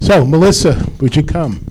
[0.00, 1.64] So, Melissa, would you come?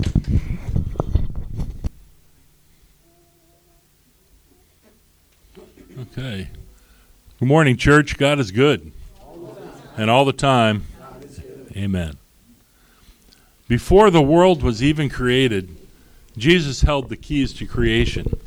[5.98, 6.48] Okay.
[7.38, 8.16] Good morning, church.
[8.16, 8.92] God is good.
[9.96, 10.84] And all the time.
[11.76, 12.16] Amen.
[13.68, 15.76] Before the world was even created,
[16.36, 18.38] Jesus held the keys to creation.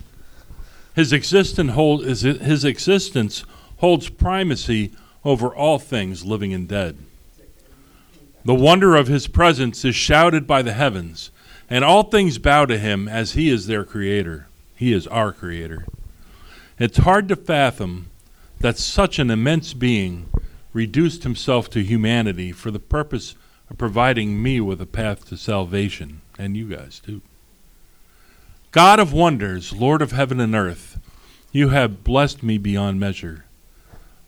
[0.95, 3.43] His hold, his existence
[3.77, 4.91] holds primacy
[5.23, 6.97] over all things living and dead.
[8.49, 11.29] The wonder of his presence is shouted by the heavens,
[11.69, 14.47] and all things bow to him as he is their creator.
[14.75, 15.85] He is our creator.
[16.79, 18.09] It's hard to fathom
[18.59, 20.31] that such an immense being
[20.73, 23.35] reduced himself to humanity for the purpose
[23.69, 27.21] of providing me with a path to salvation, and you guys too.
[28.71, 30.97] God of wonders, Lord of heaven and earth,
[31.51, 33.45] you have blessed me beyond measure.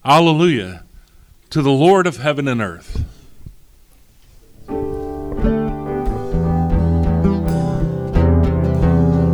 [0.06, 0.84] Alleluia
[1.50, 3.04] to the Lord of heaven and earth.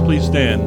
[0.06, 0.62] Please stand.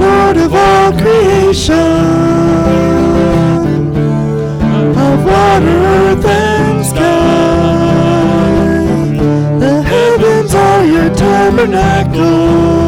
[0.00, 1.74] Lord of all creation,
[4.96, 8.08] of water, earth, and sky,
[9.58, 12.87] the heavens are your tabernacle.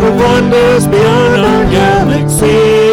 [0.00, 2.87] Wonders beyond our galaxy.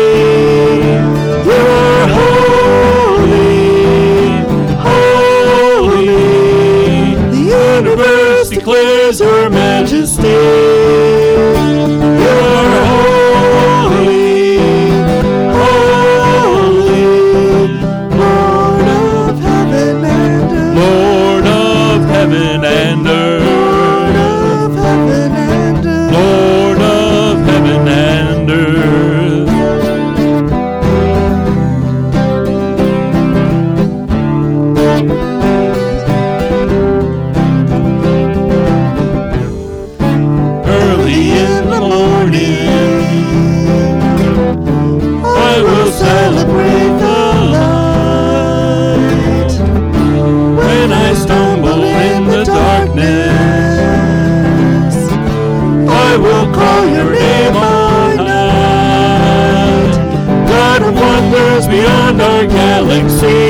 [62.96, 63.45] Our galaxy,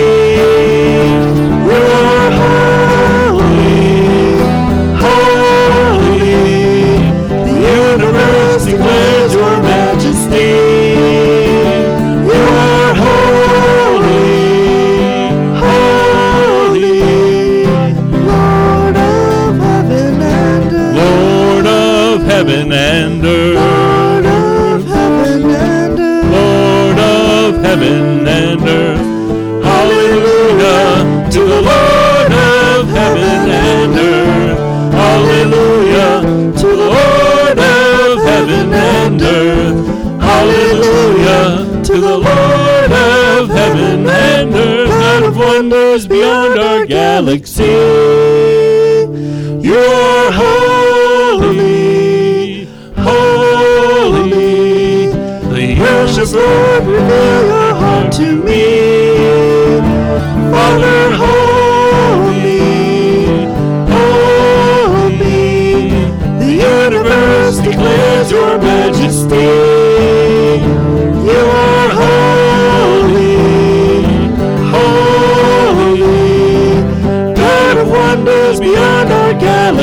[46.85, 48.04] galaxy.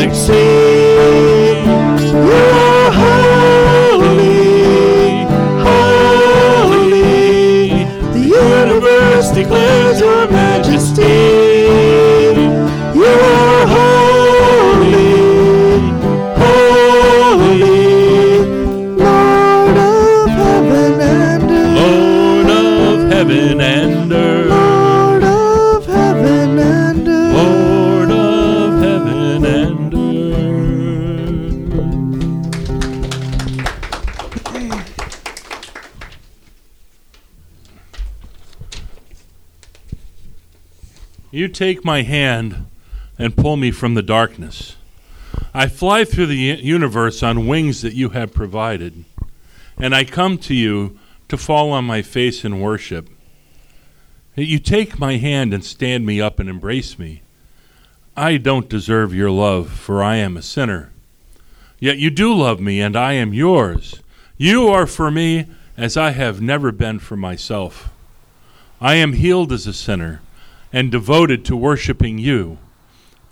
[0.03, 0.33] Galaxy.
[0.33, 0.62] You
[41.63, 42.67] take my hand
[43.17, 44.75] and pull me from the darkness.
[45.55, 49.05] I fly through the universe on wings that you have provided,
[49.79, 50.99] and I come to you
[51.29, 53.09] to fall on my face in worship.
[54.35, 57.23] You take my hand and stand me up and embrace me.
[58.17, 60.91] I don't deserve your love, for I am a sinner.
[61.79, 64.03] Yet you do love me, and I am yours.
[64.37, 67.89] You are for me as I have never been for myself.
[68.81, 70.23] I am healed as a sinner
[70.73, 72.59] and devoted to worshiping you.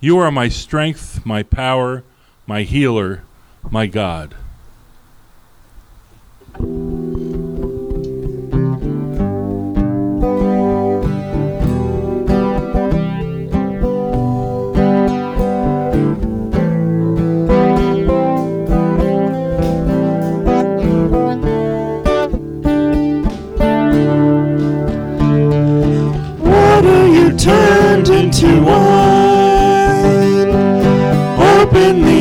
[0.00, 2.04] You are my strength, my power,
[2.46, 3.22] my healer,
[3.70, 4.34] my God.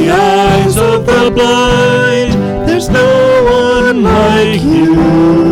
[0.10, 2.34] Eyes of the blind.
[2.68, 5.49] There's no one like you.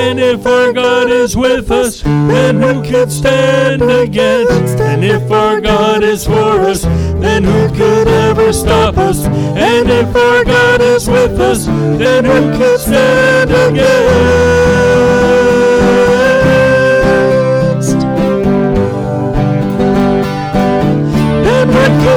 [0.00, 4.78] And if our God is with us, then who could stand against?
[4.80, 9.26] And if our God is for us, then who could ever stop us?
[9.26, 14.78] And if our God is with us, then who could stand against?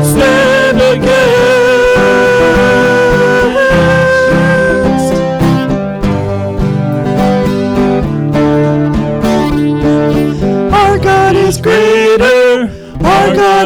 [0.01, 0.50] Stand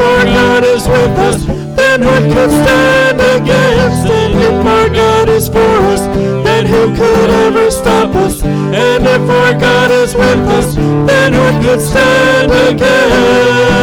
[0.00, 1.44] Our God is with us,
[1.76, 4.06] then who could stand against?
[4.06, 6.00] And if our God is for us,
[6.44, 8.42] then who could ever stop us?
[8.42, 13.75] And if our God is with us, then who could stand against?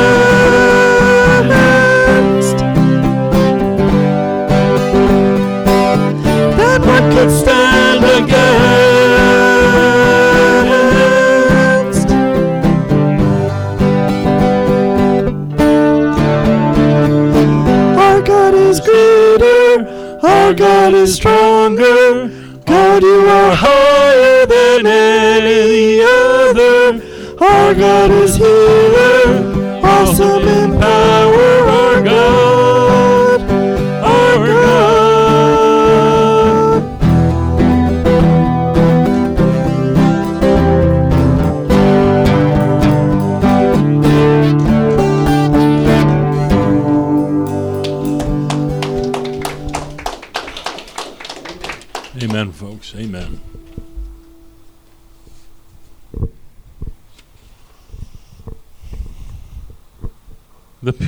[20.84, 22.28] God is stronger.
[22.66, 27.02] God, you are higher than any other.
[27.40, 28.63] Our God is healer,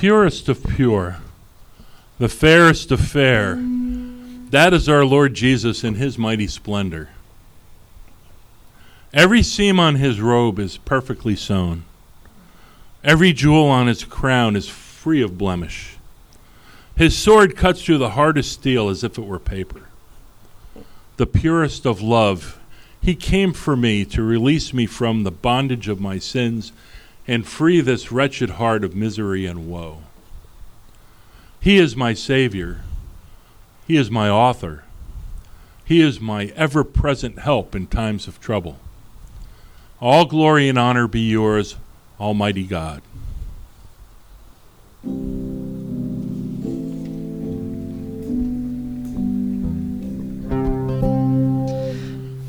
[0.06, 1.18] purest of pure,
[2.20, 3.56] the fairest of fair.
[4.52, 7.10] That is our Lord Jesus in his mighty splendor.
[9.12, 11.86] Every seam on his robe is perfectly sewn.
[13.04, 15.98] Every jewel on his crown is free of blemish.
[16.96, 19.88] His sword cuts through the hardest steel as if it were paper.
[21.18, 22.60] The purest of love,
[23.02, 26.74] he came for me to release me from the bondage of my sins
[27.28, 30.04] and free this wretched heart of misery and woe.
[31.60, 32.82] He is my Savior.
[33.88, 34.84] He is my author.
[35.84, 38.80] He is my ever present help in times of trouble.
[40.00, 41.76] All glory and honor be yours,
[42.20, 43.02] Almighty God.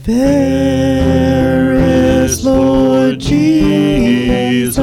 [0.04, 1.05] There
[2.44, 4.80] Lord Jesus,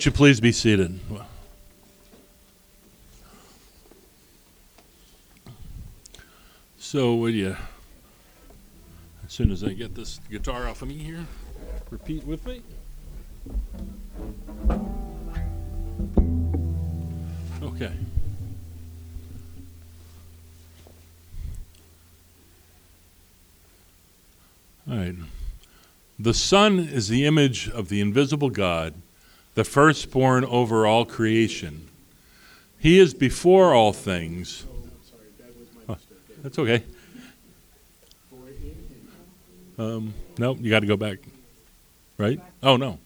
[0.00, 0.98] Won't you please be seated?
[6.78, 7.54] So, would you,
[9.26, 11.26] as soon as I get this guitar off of me here,
[11.90, 12.62] repeat with me?
[17.62, 17.92] Okay.
[24.90, 25.14] All right.
[26.18, 28.94] The Son is the image of the invisible God,
[29.60, 31.86] the firstborn over all creation.
[32.78, 34.64] He is before all things.
[35.86, 35.98] Oh,
[36.42, 36.82] that's okay.
[39.76, 41.18] Um, no, you got to go back.
[42.16, 42.40] Right?
[42.62, 43.00] Oh, no.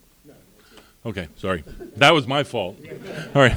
[1.04, 1.64] Okay, sorry.
[1.96, 2.78] That was my fault.
[3.34, 3.56] All right.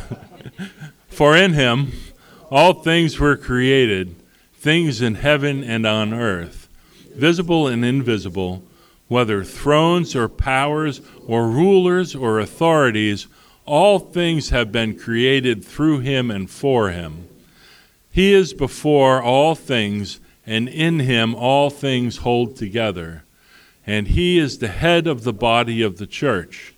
[1.09, 1.91] For in him
[2.49, 4.15] all things were created,
[4.55, 6.67] things in heaven and on earth,
[7.13, 8.63] visible and invisible,
[9.07, 13.27] whether thrones or powers or rulers or authorities,
[13.65, 17.27] all things have been created through him and for him.
[18.11, 23.23] He is before all things, and in him all things hold together.
[23.85, 26.73] And he is the head of the body of the church.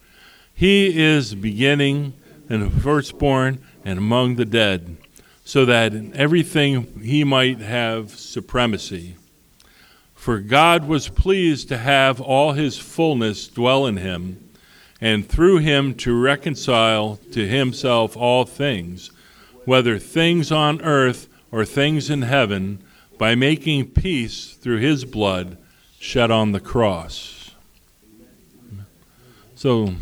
[0.54, 2.14] He is beginning
[2.50, 4.98] and firstborn and among the dead,
[5.46, 9.16] so that in everything he might have supremacy.
[10.20, 14.50] For God was pleased to have all his fullness dwell in him,
[15.00, 19.12] and through him to reconcile to himself all things,
[19.64, 22.84] whether things on earth or things in heaven,
[23.18, 25.58] by making peace through his blood
[26.00, 27.52] shed on the cross.
[29.56, 29.94] So,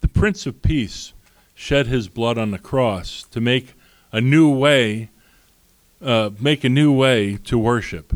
[0.00, 1.12] the Prince of Peace
[1.54, 3.74] shed his blood on the cross to make
[4.10, 5.10] a new way,
[6.02, 8.12] uh, make a new way to worship.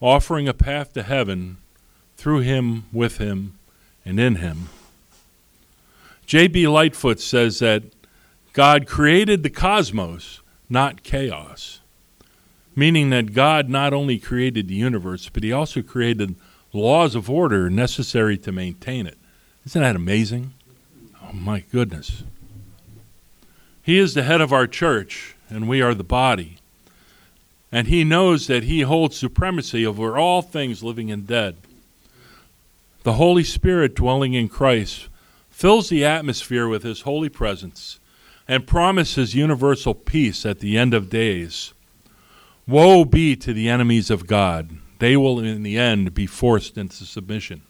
[0.00, 1.56] Offering a path to heaven
[2.16, 3.58] through him, with him,
[4.04, 4.68] and in him.
[6.26, 6.66] J.B.
[6.66, 7.84] Lightfoot says that
[8.52, 11.80] God created the cosmos, not chaos,
[12.74, 16.34] meaning that God not only created the universe, but he also created
[16.72, 19.18] laws of order necessary to maintain it.
[19.64, 20.54] Isn't that amazing?
[21.22, 22.22] Oh, my goodness.
[23.82, 26.58] He is the head of our church, and we are the body.
[27.72, 31.56] And he knows that he holds supremacy over all things living and dead.
[33.02, 35.08] The Holy Spirit dwelling in Christ
[35.50, 37.98] fills the atmosphere with his holy presence
[38.48, 41.72] and promises universal peace at the end of days.
[42.66, 44.70] Woe be to the enemies of God.
[44.98, 47.62] They will, in the end, be forced into submission.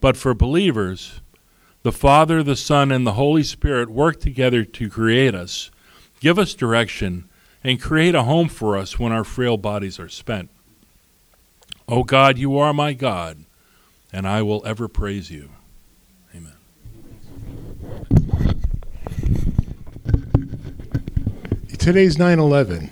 [0.00, 1.20] But for believers,
[1.82, 5.70] the Father, the Son, and the Holy Spirit work together to create us,
[6.20, 7.28] give us direction,
[7.64, 10.50] and create a home for us when our frail bodies are spent.
[11.88, 13.44] O oh God, you are my God,
[14.12, 15.50] and I will ever praise you.
[16.34, 16.54] Amen.
[21.78, 22.90] Today's 9 11,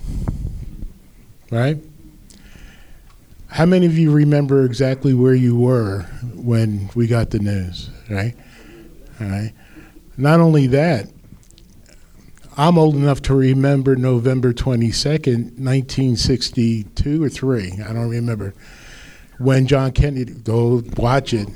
[1.50, 1.78] right?
[3.48, 6.02] How many of you remember exactly where you were
[6.34, 8.34] when we got the news, right?
[9.20, 9.52] All right.
[10.16, 11.08] Not only that,
[12.60, 17.80] I'm old enough to remember November 22nd, 1962 or 3.
[17.82, 18.52] I don't remember.
[19.38, 21.48] When John Kennedy, go watch it.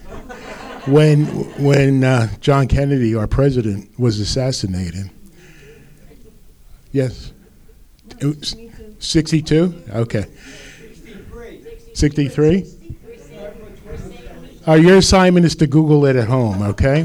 [0.87, 1.27] when
[1.63, 5.11] when uh, John Kennedy, our president, was assassinated.
[6.91, 7.35] Yes.
[8.99, 9.83] 62?
[9.91, 10.25] Okay.
[11.93, 12.65] 63?
[14.67, 17.05] Uh, your assignment is to Google it at home, okay?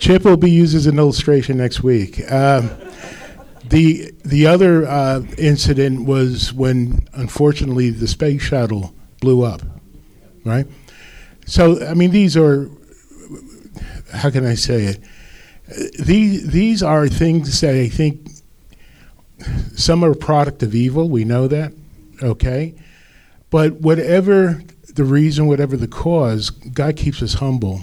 [0.00, 2.20] Chip will be used as an illustration next week.
[2.32, 2.70] Um,
[3.64, 9.60] the the other uh, incident was when, unfortunately, the space shuttle blew up.
[10.42, 10.66] Right.
[11.44, 12.70] So I mean, these are
[14.12, 15.00] how can I say it?
[16.02, 18.30] These these are things that I think
[19.76, 21.10] some are a product of evil.
[21.10, 21.74] We know that.
[22.22, 22.74] Okay.
[23.50, 24.62] But whatever
[24.94, 27.82] the reason, whatever the cause, God keeps us humble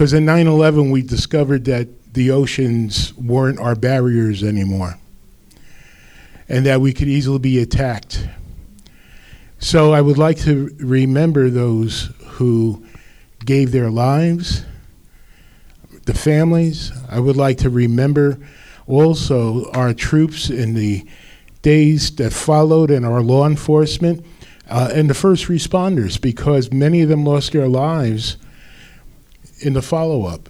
[0.00, 4.94] because in 9 11, we discovered that the oceans weren't our barriers anymore
[6.48, 8.26] and that we could easily be attacked.
[9.58, 12.82] So I would like to remember those who
[13.44, 14.64] gave their lives,
[16.06, 16.92] the families.
[17.10, 18.38] I would like to remember
[18.86, 21.06] also our troops in the
[21.60, 24.24] days that followed and our law enforcement
[24.70, 28.38] uh, and the first responders because many of them lost their lives
[29.60, 30.48] in the follow up.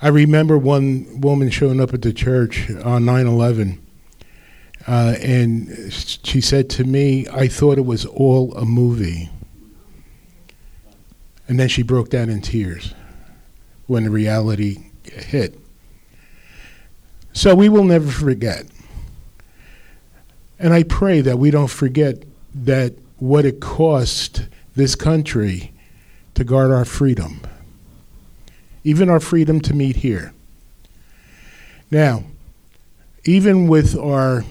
[0.00, 3.86] I remember one woman showing up at the church on 9 11,
[4.86, 9.30] uh, and she said to me, I thought it was all a movie.
[11.48, 12.92] And then she broke down in tears
[13.86, 15.58] when the reality hit.
[17.32, 18.66] So we will never forget.
[20.58, 22.22] And I pray that we don't forget
[22.54, 25.72] that what it cost this country
[26.34, 27.40] to guard our freedom,
[28.84, 30.32] even our freedom to meet here.
[31.90, 32.24] Now,
[33.24, 34.44] even with our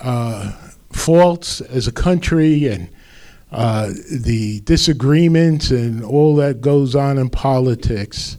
[0.00, 0.52] uh,
[0.92, 2.88] faults as a country and
[3.50, 8.36] uh, the disagreements and all that goes on in politics,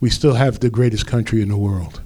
[0.00, 2.02] we still have the greatest country in the world.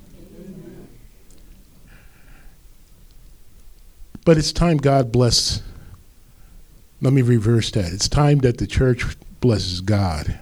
[4.31, 5.61] But it's time God bless.
[7.01, 7.93] Let me reverse that.
[7.93, 9.05] It's time that the church
[9.40, 10.38] blesses God.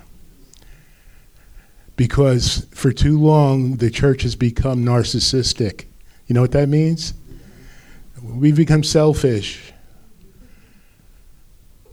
[1.97, 5.87] Because for too long, the church has become narcissistic.
[6.27, 7.15] You know what that means?
[8.23, 9.73] We've become selfish.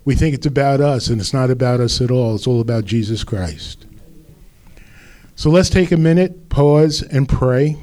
[0.04, 2.36] We think it's about us, and it's not about us at all.
[2.36, 3.86] It's all about Jesus Christ.
[5.38, 7.78] So let's take a minute, pause, and pray.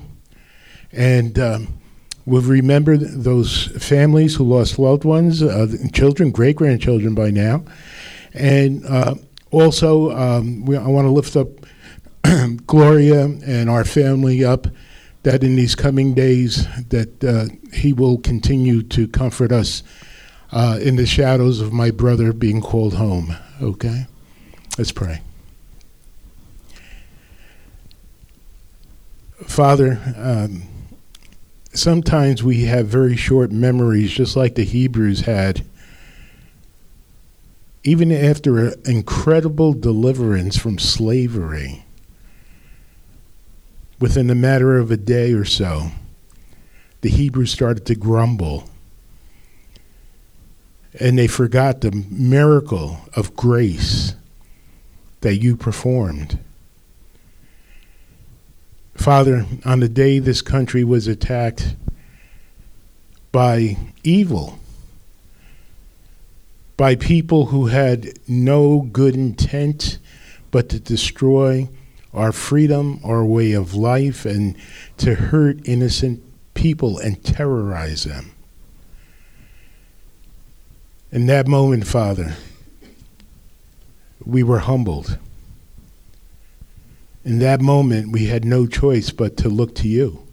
[0.93, 1.82] And um,
[2.25, 7.65] We'll remember those families who lost loved ones, uh, children, great grandchildren by now.
[8.33, 9.17] And uh,
[9.51, 11.49] also, um, we, I want to lift up
[12.67, 14.69] Gloria and our family up
[15.25, 19.83] that in these coming days that uh, he will continue to comfort us
[20.53, 23.37] uh, in the shadows of my brother being called home.
[23.61, 24.07] Okay?
[24.79, 25.23] Let's pray.
[29.47, 30.63] Father, um,
[31.73, 35.65] sometimes we have very short memories, just like the Hebrews had.
[37.85, 41.85] even after an incredible deliverance from slavery,
[43.99, 45.91] within a matter of a day or so,
[47.01, 48.69] the Hebrews started to grumble.
[51.01, 54.15] And they forgot the miracle of grace
[55.23, 56.39] that you performed.
[59.03, 61.75] Father, on the day this country was attacked
[63.33, 64.61] by evil,
[66.77, 69.99] by people who had no good intent
[70.53, 71.69] but to destroy
[72.15, 74.55] our freedom, our way of life, and
[74.99, 76.23] to hurt innocent
[76.55, 78.31] people and terrorize them.
[81.11, 82.37] In that moment, Father,
[84.25, 85.19] we were humbled.
[87.25, 90.27] In that moment, we had no choice but to look to you.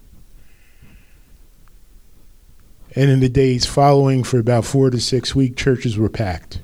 [2.95, 6.61] And in the days following, for about four to six weeks, churches were packed.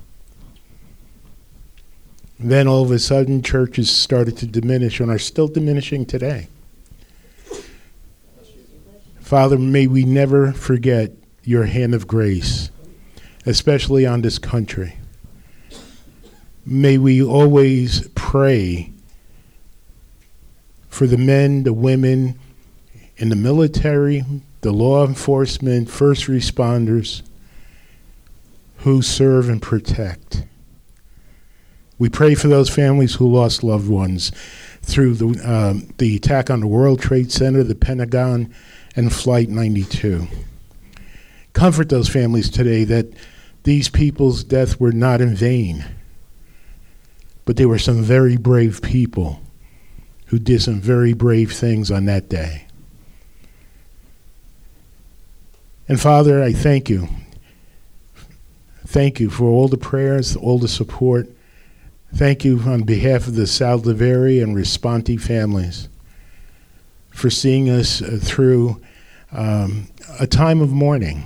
[2.39, 6.47] then all of a sudden, churches started to diminish and are still diminishing today.
[9.21, 11.11] Father, may we never forget
[11.43, 12.69] your hand of grace,
[13.45, 14.97] especially on this country.
[16.65, 18.91] May we always pray
[20.95, 22.39] for the men, the women
[23.17, 24.23] in the military,
[24.61, 27.21] the law enforcement, first responders
[28.77, 30.45] who serve and protect.
[31.99, 34.31] We pray for those families who lost loved ones
[34.83, 38.53] through the, um, the attack on the World Trade Center, the Pentagon,
[38.95, 40.25] and Flight 92.
[41.51, 43.11] Comfort those families today that
[43.63, 45.83] these people's deaths were not in vain,
[47.43, 49.41] but they were some very brave people
[50.27, 52.65] who did some very brave things on that day.
[55.87, 57.07] And Father, I thank you.
[58.87, 61.29] Thank you for all the prayers, all the support.
[62.13, 65.89] Thank you on behalf of the Saldivari and Responti families
[67.11, 68.81] for seeing us uh, through
[69.31, 69.87] um,
[70.19, 71.23] a time of mourning.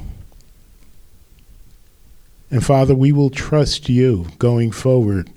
[2.51, 5.29] And Father, we will trust you going forward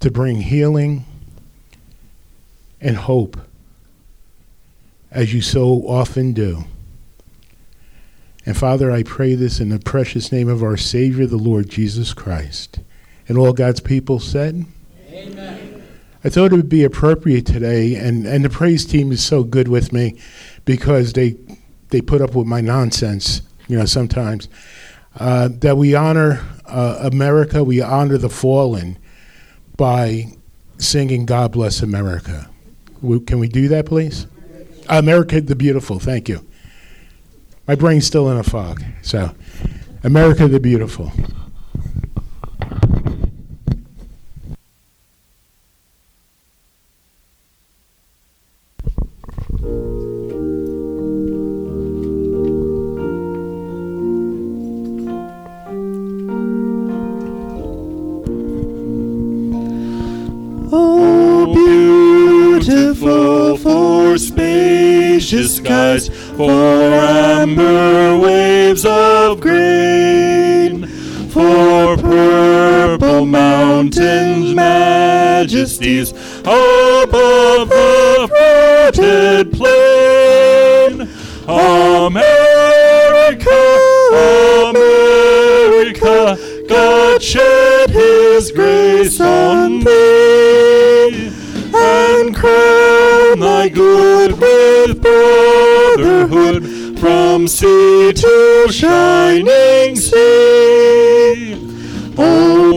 [0.00, 1.04] to bring healing
[2.82, 3.38] and hope
[5.10, 6.64] as you so often do.
[8.44, 12.12] And Father, I pray this in the precious name of our Savior, the Lord Jesus
[12.12, 12.80] Christ.
[13.28, 14.66] And all God's people said,
[15.08, 15.82] Amen.
[16.24, 19.68] I thought it would be appropriate today, and, and the praise team is so good
[19.68, 20.18] with me
[20.64, 21.36] because they
[21.90, 24.48] they put up with my nonsense, you know, sometimes.
[25.18, 28.96] Uh, that we honor uh, America, we honor the fallen
[29.76, 30.26] by
[30.78, 32.48] singing "God Bless America."
[33.02, 34.26] Can we do that, please?
[34.88, 35.98] America the Beautiful.
[35.98, 36.46] Thank you.
[37.66, 38.82] My brain's still in a fog.
[39.02, 39.34] So,
[40.04, 41.12] America the Beautiful.
[62.72, 70.86] For spacious skies, for amber waves of grain,
[71.28, 78.28] for purple mountains, majesties above the
[78.92, 81.08] fruited plain.
[82.02, 82.30] America,
[84.70, 86.36] America,
[86.68, 90.81] God shed His grace on thee,
[92.42, 101.56] thy good with brotherhood from sea to shining sea.
[102.18, 102.76] Oh,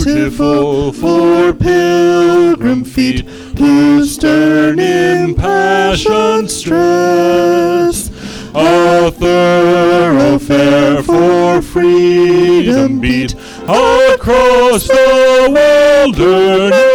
[0.00, 3.20] beautiful for pilgrim feet
[3.58, 8.10] who stern in passion stress.
[8.54, 13.34] A thoroughfare for freedom beat
[13.68, 15.48] across the
[16.16, 16.85] wilderness.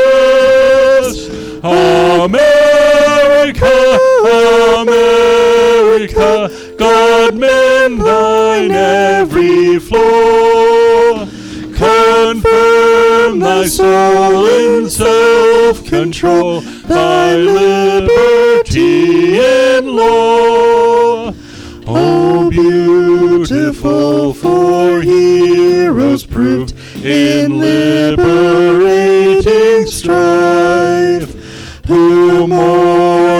[6.07, 11.25] God mend thine every flaw.
[11.75, 21.33] Confirm thy soul in self-control, thy liberty in law.
[21.87, 30.80] Oh, beautiful for heroes proved in liberating strife,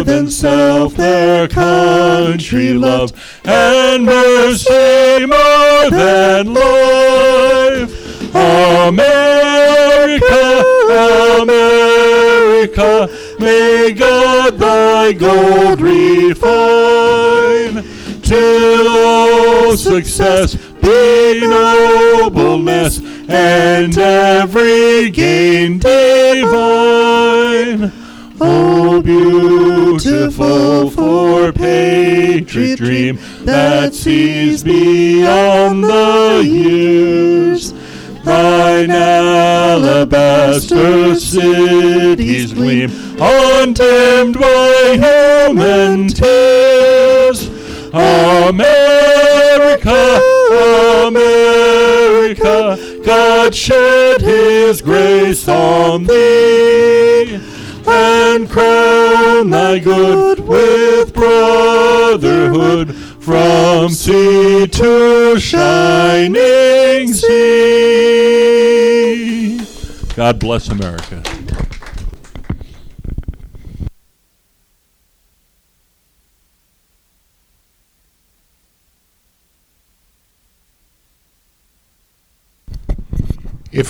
[0.03, 7.91] than self their country loved, and mercy more than life.
[8.87, 9.03] America,
[11.41, 13.09] America,
[13.39, 16.23] may God thy gold refine,
[18.21, 26.61] till all success be nobleness, and every gain divine.
[28.43, 37.71] Oh, beautiful for patriot dream that sees beyond the years.
[38.23, 39.93] Thine alabaster
[41.13, 42.89] cities gleam,
[43.21, 47.47] undimmed by human tears.
[47.93, 48.59] America,
[51.05, 57.20] America, God shed his grace on thee
[58.21, 68.01] and crown thy good with brotherhood from sea to shining sea.
[70.15, 71.23] God bless America.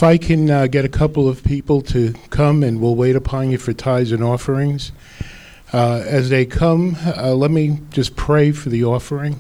[0.02, 3.52] If I can uh, get a couple of people to come and we'll wait upon
[3.52, 4.92] you for tithes and offerings.
[5.72, 9.40] Uh, as they come, uh, let me just pray for the offering.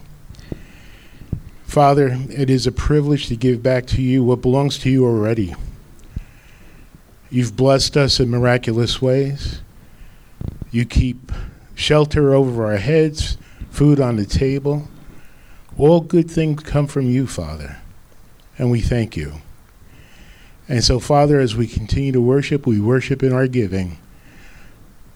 [1.63, 5.55] Father, it is a privilege to give back to you what belongs to you already.
[7.31, 9.61] You've blessed us in miraculous ways.
[10.69, 11.31] You keep
[11.73, 13.35] shelter over our heads,
[13.71, 14.87] food on the table.
[15.75, 17.77] All good things come from you, Father,
[18.59, 19.41] and we thank you.
[20.67, 23.97] And so, Father, as we continue to worship, we worship in our giving.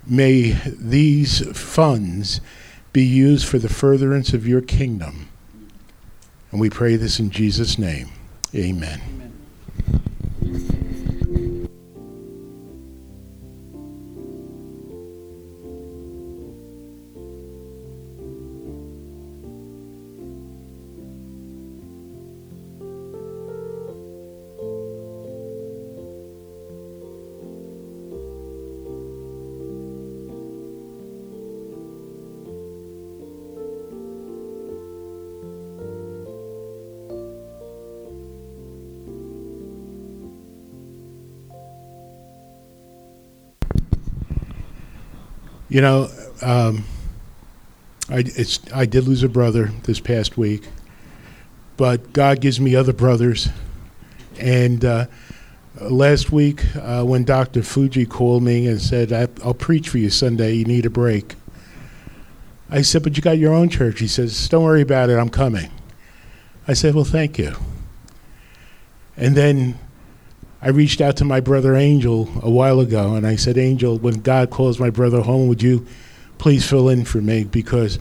[0.05, 2.41] May these funds
[2.93, 5.27] be used for the furtherance of your kingdom.
[6.51, 8.09] And we pray this in Jesus' name.
[8.53, 9.34] Amen.
[45.75, 46.09] You know,
[46.41, 46.85] um,
[48.09, 48.23] I,
[48.73, 50.69] I did lose a brother this past week,
[51.75, 53.49] but God gives me other brothers.
[54.39, 55.07] And uh,
[55.81, 57.61] last week, uh, when Dr.
[57.61, 59.11] Fuji called me and said,
[59.43, 61.35] I'll preach for you Sunday, you need a break.
[62.69, 63.99] I said, But you got your own church.
[63.99, 65.71] He says, Don't worry about it, I'm coming.
[66.69, 67.53] I said, Well, thank you.
[69.17, 69.77] And then
[70.61, 74.21] I reached out to my brother Angel a while ago, and I said, Angel, when
[74.21, 75.85] God calls my brother home, would you
[76.37, 77.43] please fill in for me?
[77.43, 77.99] Because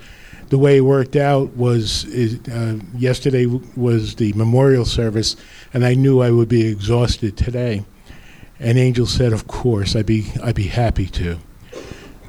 [0.48, 2.04] the way it worked out was
[2.48, 5.36] uh, yesterday was the memorial service,
[5.72, 7.84] and I knew I would be exhausted today.
[8.60, 11.38] And Angel said, "Of course, I'd be I'd be happy to."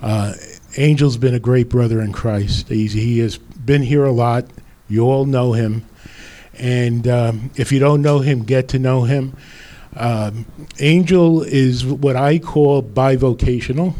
[0.01, 0.33] Uh,
[0.77, 2.67] Angel's been a great brother in Christ.
[2.67, 4.45] He's, he has been here a lot.
[4.89, 5.85] You all know him,
[6.57, 9.35] and um, if you don't know him, get to know him.
[9.95, 10.45] Um,
[10.79, 13.95] Angel is what I call bivocational.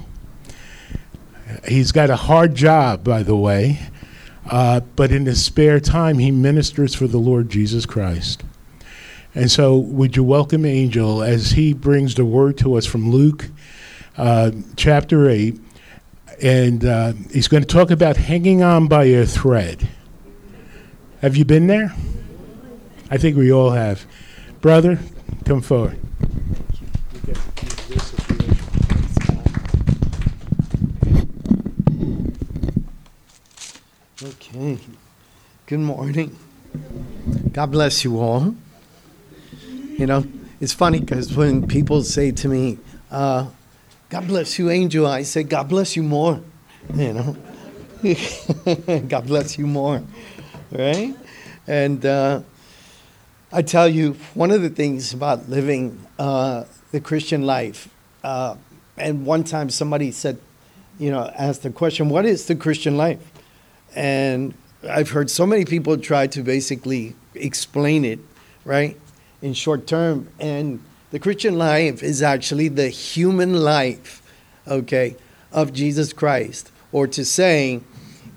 [1.68, 3.80] He's got a hard job, by the way,
[4.50, 8.44] uh, but in his spare time, he ministers for the Lord Jesus Christ.
[9.34, 13.50] And so, would you welcome Angel as he brings the word to us from Luke
[14.18, 15.60] uh, chapter 8?
[16.42, 19.90] And uh, he's going to talk about hanging on by a thread.
[21.22, 21.94] Have you been there?
[23.10, 24.06] I think we all have.
[24.62, 25.00] Brother,
[25.43, 26.00] Come forward.
[34.24, 34.78] Okay.
[35.65, 36.38] Good morning.
[37.52, 38.56] God bless you all.
[39.98, 40.26] You know,
[40.60, 42.78] it's funny because when people say to me,
[43.12, 43.48] uh,
[44.10, 46.41] God bless you, Angel, I say, God bless you more.
[46.93, 47.38] You know,
[49.08, 50.02] God bless you more.
[50.71, 51.15] Right?
[51.67, 52.41] And, uh,
[53.52, 57.90] I tell you, one of the things about living uh, the Christian life,
[58.24, 58.56] uh,
[58.98, 60.40] and one time somebody said,
[60.98, 63.20] you know, asked the question, what is the Christian life?
[63.96, 64.54] And
[64.90, 68.20] I've heard so many people try to basically explain it,
[68.64, 68.98] right,
[69.42, 70.28] in short term.
[70.40, 70.82] And
[71.12, 74.22] the Christian life is actually the human life,
[74.68, 75.16] okay,
[75.52, 76.72] of Jesus Christ.
[76.92, 77.82] Or to say,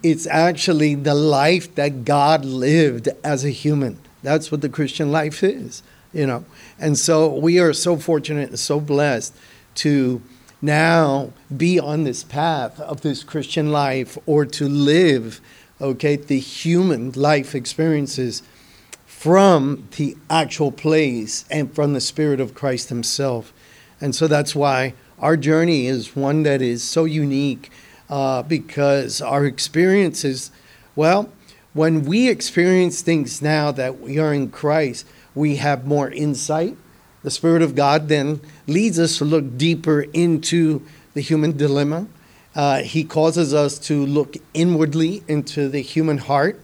[0.03, 3.99] it's actually the life that God lived as a human.
[4.23, 5.83] That's what the Christian life is.
[6.13, 6.45] you know.
[6.79, 9.35] And so we are so fortunate and so blessed
[9.77, 10.23] to
[10.61, 15.41] now be on this path of this Christian life or to live,
[15.81, 18.43] okay, the human life experiences
[19.07, 23.53] from the actual place and from the Spirit of Christ Himself.
[24.01, 27.71] And so that's why our journey is one that is so unique
[28.09, 30.51] uh, because our experiences,
[30.97, 31.31] well,
[31.79, 36.77] when we experience things now that we are in Christ, we have more insight.
[37.23, 42.09] The Spirit of God then leads us to look deeper into the human dilemma.
[42.53, 46.61] Uh, he causes us to look inwardly into the human heart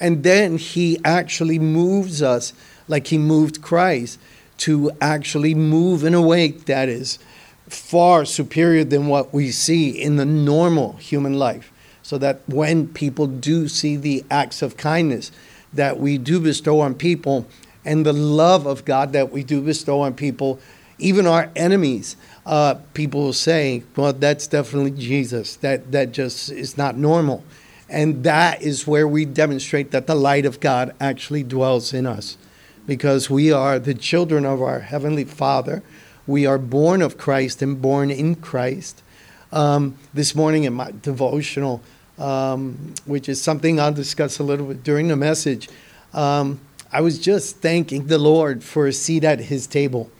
[0.00, 2.52] and then he actually moves us
[2.88, 4.18] like he moved Christ
[4.58, 7.20] to actually move in a way that is
[7.68, 11.70] far superior than what we see in the normal human life.
[12.06, 15.32] So that when people do see the acts of kindness
[15.72, 17.48] that we do bestow on people
[17.84, 20.60] and the love of God that we do bestow on people,
[21.00, 22.14] even our enemies,
[22.46, 25.56] uh, people will say, well, that's definitely Jesus.
[25.56, 27.42] That, that just is not normal.
[27.88, 32.38] And that is where we demonstrate that the light of God actually dwells in us
[32.86, 35.82] because we are the children of our Heavenly Father.
[36.24, 39.02] We are born of Christ and born in Christ.
[39.50, 41.82] Um, this morning in my devotional,
[42.18, 45.68] um, which is something I'll discuss a little bit during the message,
[46.14, 46.60] um,
[46.92, 50.10] I was just thanking the Lord for a seat at His table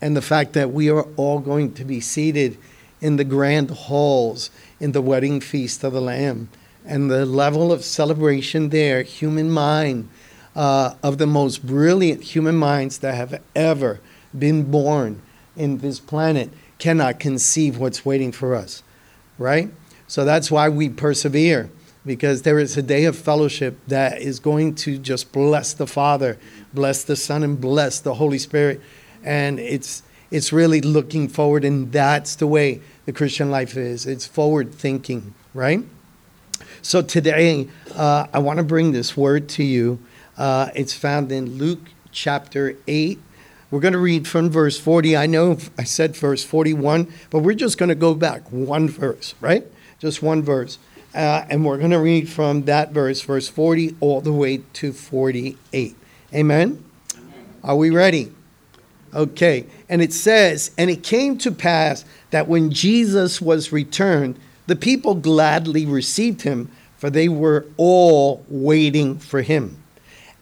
[0.00, 2.56] and the fact that we are all going to be seated
[3.00, 6.48] in the grand halls in the wedding feast of the Lamb
[6.84, 10.08] and the level of celebration there, human mind,
[10.56, 14.00] uh, of the most brilliant human minds that have ever
[14.36, 15.20] been born
[15.56, 18.82] in this planet, cannot conceive what's waiting for us,
[19.38, 19.70] right?
[20.08, 21.70] So that's why we persevere,
[22.04, 26.38] because there is a day of fellowship that is going to just bless the Father,
[26.72, 28.80] bless the Son, and bless the Holy Spirit.
[29.22, 34.06] And it's it's really looking forward, and that's the way the Christian life is.
[34.06, 35.82] It's forward thinking, right?
[36.82, 39.98] So today, uh, I want to bring this word to you.
[40.36, 41.80] Uh, it's found in Luke
[42.12, 43.18] chapter 8.
[43.70, 45.16] We're going to read from verse 40.
[45.16, 49.34] I know I said verse 41, but we're just going to go back one verse,
[49.40, 49.64] right?
[49.98, 50.78] Just one verse.
[51.14, 54.92] Uh, and we're going to read from that verse, verse 40, all the way to
[54.92, 55.96] 48.
[56.34, 56.84] Amen?
[57.64, 58.32] Are we ready?
[59.14, 59.66] Okay.
[59.88, 65.14] And it says, And it came to pass that when Jesus was returned, the people
[65.14, 69.82] gladly received him, for they were all waiting for him.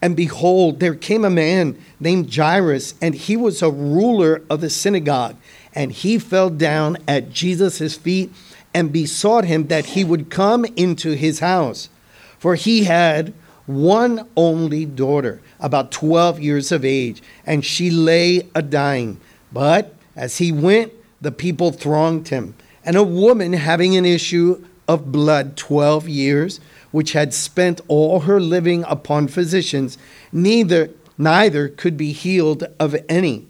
[0.01, 4.69] And behold, there came a man named Jairus, and he was a ruler of the
[4.69, 5.35] synagogue.
[5.73, 8.31] And he fell down at Jesus' feet
[8.77, 11.89] and besought him that he would come into his house.
[12.37, 13.33] For he had
[13.65, 19.19] one only daughter, about 12 years of age, and she lay a dying.
[19.51, 22.53] But as he went, the people thronged him
[22.87, 26.61] and a woman having an issue of blood 12 years,
[26.91, 29.97] which had spent all her living upon physicians,
[30.31, 33.45] neither neither could be healed of any,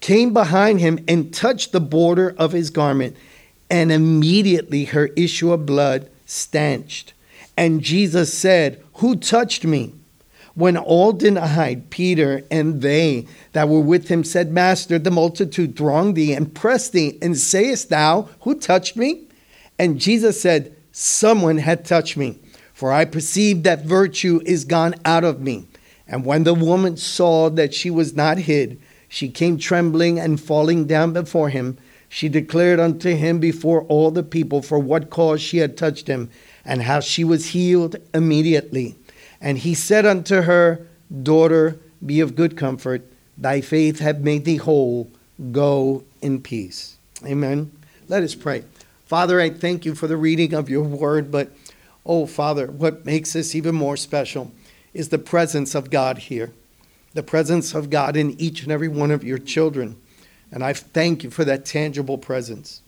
[0.00, 3.14] came behind him and touched the border of his garment,
[3.70, 7.12] and immediately her issue of blood stanched.
[7.56, 9.94] And Jesus said, Who touched me?
[10.54, 16.16] When all denied, Peter and they that were with him said, Master, the multitude thronged
[16.16, 19.28] thee and pressed thee, and sayest thou, Who touched me?
[19.78, 22.38] And Jesus said, Someone had touched me,
[22.74, 25.66] for I perceive that virtue is gone out of me.
[26.08, 30.86] And when the woman saw that she was not hid, she came trembling and falling
[30.86, 31.78] down before him.
[32.08, 36.30] She declared unto him before all the people for what cause she had touched him,
[36.64, 38.96] and how she was healed immediately.
[39.40, 40.86] And he said unto her,
[41.22, 43.02] Daughter, be of good comfort.
[43.36, 45.10] Thy faith hath made thee whole.
[45.52, 46.96] Go in peace.
[47.24, 47.70] Amen.
[48.08, 48.64] Let us pray.
[49.06, 51.50] Father, I thank you for the reading of your word, but
[52.04, 54.52] oh, Father, what makes this even more special
[54.92, 56.52] is the presence of God here,
[57.14, 59.96] the presence of God in each and every one of your children.
[60.50, 62.82] And I thank you for that tangible presence.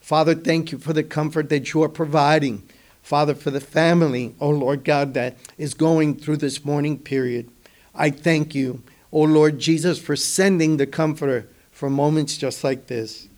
[0.00, 2.62] Father, thank you for the comfort that you are providing
[3.04, 7.50] Father, for the family, oh Lord God, that is going through this mourning period.
[7.94, 8.82] I thank you,
[9.12, 13.28] oh Lord Jesus, for sending the Comforter for moments just like this.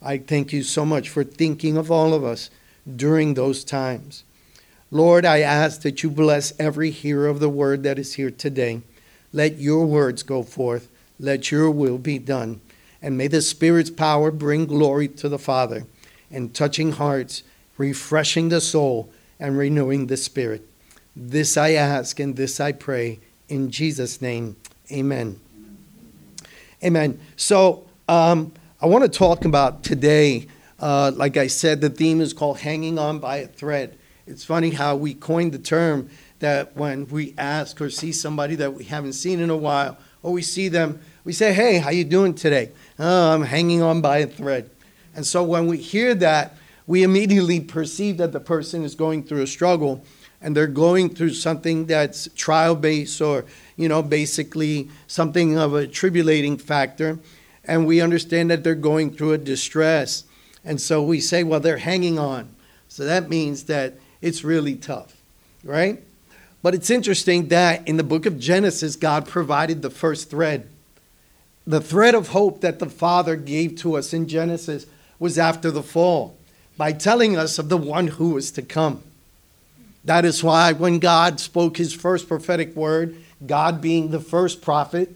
[0.00, 2.50] I thank you so much for thinking of all of us
[2.94, 4.22] during those times.
[4.92, 8.82] Lord, I ask that you bless every hearer of the word that is here today.
[9.32, 10.88] Let your words go forth.
[11.18, 12.60] Let your will be done.
[13.06, 15.86] And may the Spirit's power bring glory to the Father
[16.28, 17.44] and touching hearts,
[17.78, 20.68] refreshing the soul, and renewing the Spirit.
[21.14, 24.56] This I ask and this I pray in Jesus' name.
[24.90, 25.38] Amen.
[26.82, 27.20] Amen.
[27.36, 28.52] So um,
[28.82, 30.48] I want to talk about today.
[30.80, 33.96] Uh, like I said, the theme is called "Hanging On by a Thread."
[34.26, 38.74] It's funny how we coined the term that when we ask or see somebody that
[38.74, 42.02] we haven't seen in a while, or we see them, we say, "Hey, how you
[42.02, 44.70] doing today?" Oh, I'm hanging on by a thread.
[45.14, 49.42] And so when we hear that, we immediately perceive that the person is going through
[49.42, 50.04] a struggle
[50.40, 53.44] and they're going through something that's trial based or,
[53.76, 57.18] you know, basically something of a tribulating factor.
[57.64, 60.24] And we understand that they're going through a distress.
[60.64, 62.54] And so we say, well, they're hanging on.
[62.88, 65.14] So that means that it's really tough,
[65.64, 66.02] right?
[66.62, 70.68] But it's interesting that in the book of Genesis, God provided the first thread.
[71.66, 74.86] The thread of hope that the Father gave to us in Genesis
[75.18, 76.36] was after the fall
[76.76, 79.02] by telling us of the one who was to come.
[80.04, 85.12] That is why when God spoke his first prophetic word, God being the first prophet,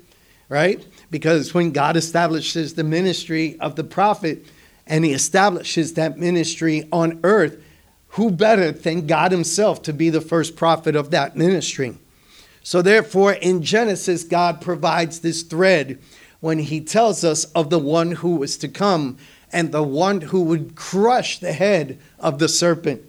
[0.49, 0.85] right?
[1.11, 4.45] Because when God establishes the ministry of the prophet
[4.87, 7.63] and he establishes that ministry on earth,
[8.15, 11.97] who better than God himself to be the first prophet of that ministry?
[12.65, 15.99] So, therefore, in Genesis, God provides this thread
[16.41, 19.17] when he tells us of the one who was to come
[19.53, 23.03] and the one who would crush the head of the serpent.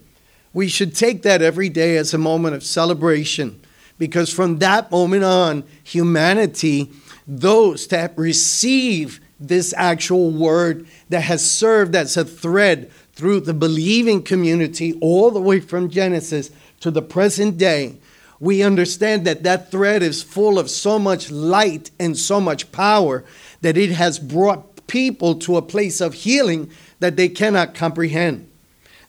[0.53, 3.61] We should take that every day as a moment of celebration
[3.97, 6.91] because from that moment on, humanity,
[7.27, 14.23] those that receive this actual word that has served as a thread through the believing
[14.23, 17.97] community all the way from Genesis to the present day,
[18.41, 23.23] we understand that that thread is full of so much light and so much power
[23.61, 26.69] that it has brought people to a place of healing
[26.99, 28.49] that they cannot comprehend.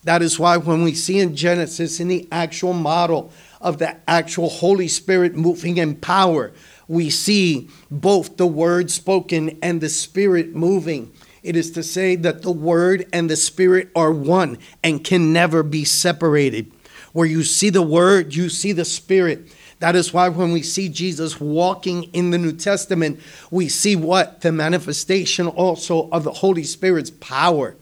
[0.05, 4.51] That is why when we see in Genesis, in the actual model of the actual
[4.51, 6.53] Holy Spirit moving in power,
[6.87, 11.11] we see both the word spoken and the Spirit moving.
[11.43, 15.62] It is to say that the word and the Spirit are one and can never
[15.62, 16.70] be separated.
[17.13, 19.55] Where you see the word, you see the Spirit.
[19.81, 24.41] That is why when we see Jesus walking in the New Testament, we see what?
[24.41, 27.77] The manifestation also of the Holy Spirit's power.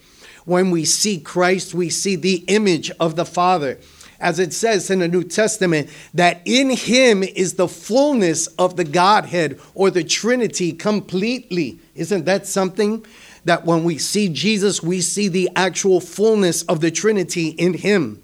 [0.47, 3.79] When we see Christ, we see the image of the Father.
[4.19, 8.85] As it says in the New Testament, that in him is the fullness of the
[8.85, 11.79] Godhead or the Trinity completely.
[11.95, 13.05] Isn't that something?
[13.45, 18.23] That when we see Jesus, we see the actual fullness of the Trinity in him.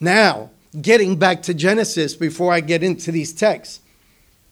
[0.00, 3.80] Now, getting back to Genesis before I get into these texts,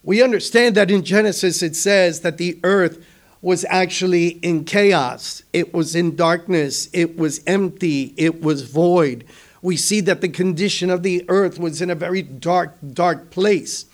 [0.03, 3.05] we understand that in Genesis it says that the earth
[3.43, 9.25] was actually in chaos, it was in darkness, it was empty, it was void.
[9.63, 13.85] We see that the condition of the earth was in a very dark, dark place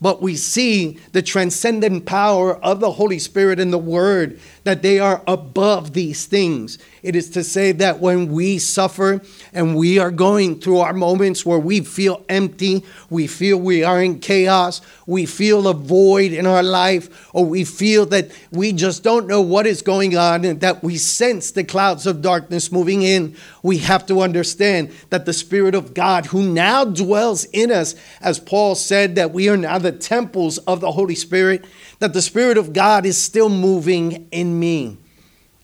[0.00, 4.98] but we see the transcendent power of the Holy Spirit and the Word, that they
[4.98, 6.78] are above these things.
[7.02, 9.22] It is to say that when we suffer
[9.52, 14.02] and we are going through our moments where we feel empty, we feel we are
[14.02, 19.02] in chaos, we feel a void in our life, or we feel that we just
[19.02, 23.02] don't know what is going on and that we sense the clouds of darkness moving
[23.02, 27.94] in, we have to understand that the Spirit of God, who now dwells in us,
[28.20, 31.64] as Paul said, that we are now the temples of the Holy Spirit,
[31.98, 34.98] that the Spirit of God is still moving in me.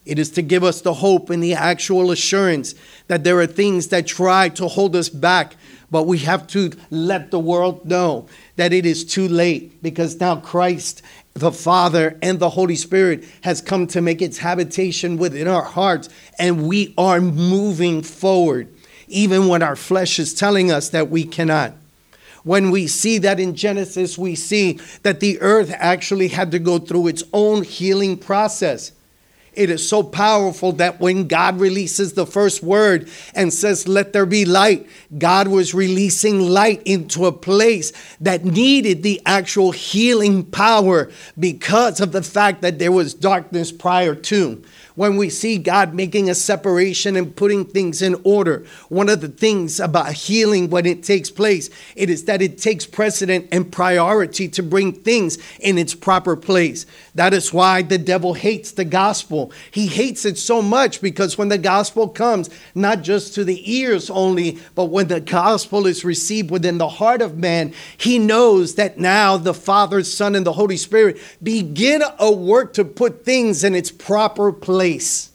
[0.07, 2.75] It is to give us the hope and the actual assurance
[3.07, 5.55] that there are things that try to hold us back,
[5.91, 10.37] but we have to let the world know that it is too late because now
[10.37, 11.01] Christ,
[11.33, 16.07] the Father, and the Holy Spirit has come to make its habitation within our hearts,
[16.39, 18.73] and we are moving forward,
[19.09, 21.73] even when our flesh is telling us that we cannot.
[22.43, 26.79] When we see that in Genesis, we see that the earth actually had to go
[26.79, 28.93] through its own healing process.
[29.57, 34.27] It is so powerful that when God releases the first word and says, Let there
[34.27, 34.87] be light,
[35.17, 37.91] God was releasing light into a place
[38.21, 44.13] that needed the actual healing power because of the fact that there was darkness prior
[44.13, 44.63] to
[44.97, 48.65] when we see God making a separation and putting things in order.
[48.89, 52.87] One of the things about healing when it takes place, it is that it takes
[52.87, 56.87] precedent and priority to bring things in its proper place.
[57.17, 59.51] That is why the devil hates the gospel.
[59.71, 64.11] He hates it so much because when the gospel comes, not just to the ears
[64.11, 68.99] only, but when the gospel is received within the heart of man, he knows that
[68.99, 73.73] now the Father, Son, and the Holy Spirit begin a work to put things in
[73.73, 75.31] its proper place.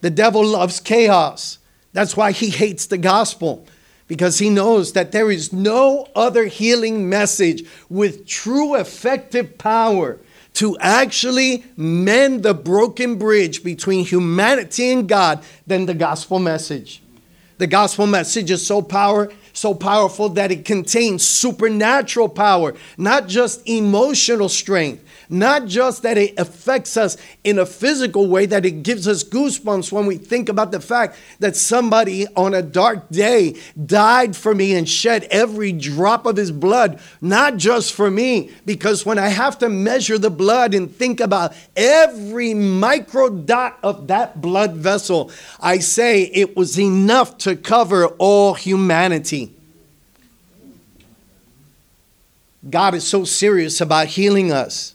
[0.00, 1.58] The devil loves chaos.
[1.92, 3.68] That's why he hates the gospel.
[4.08, 10.18] Because he knows that there is no other healing message with true effective power
[10.54, 17.02] to actually mend the broken bridge between humanity and God than the gospel message.
[17.58, 23.66] The gospel message is so power so powerful that it contains supernatural power, not just
[23.68, 29.08] emotional strength, not just that it affects us in a physical way, that it gives
[29.08, 34.36] us goosebumps when we think about the fact that somebody on a dark day died
[34.36, 39.18] for me and shed every drop of his blood, not just for me, because when
[39.18, 44.74] I have to measure the blood and think about every micro dot of that blood
[44.74, 45.30] vessel,
[45.60, 49.54] I say it was enough to cover all humanity.
[52.68, 54.94] God is so serious about healing us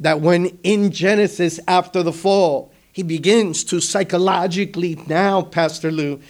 [0.00, 6.20] that when in Genesis after the fall, he begins to psychologically now, Pastor Lou,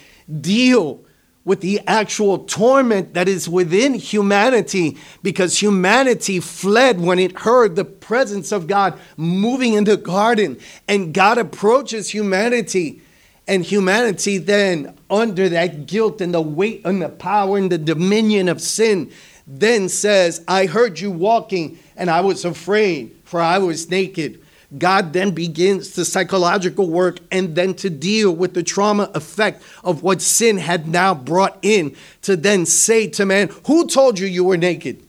[0.40, 1.04] deal
[1.44, 7.84] with the actual torment that is within humanity because humanity fled when it heard the
[7.84, 10.58] presence of God moving in the garden.
[10.88, 13.00] And God approaches humanity.
[13.46, 18.48] And humanity then, under that guilt and the weight and the power and the dominion
[18.48, 19.12] of sin,
[19.46, 24.42] then says, I heard you walking and I was afraid for I was naked.
[24.76, 30.02] God then begins the psychological work and then to deal with the trauma effect of
[30.02, 34.42] what sin had now brought in to then say to man, Who told you you
[34.42, 35.02] were naked?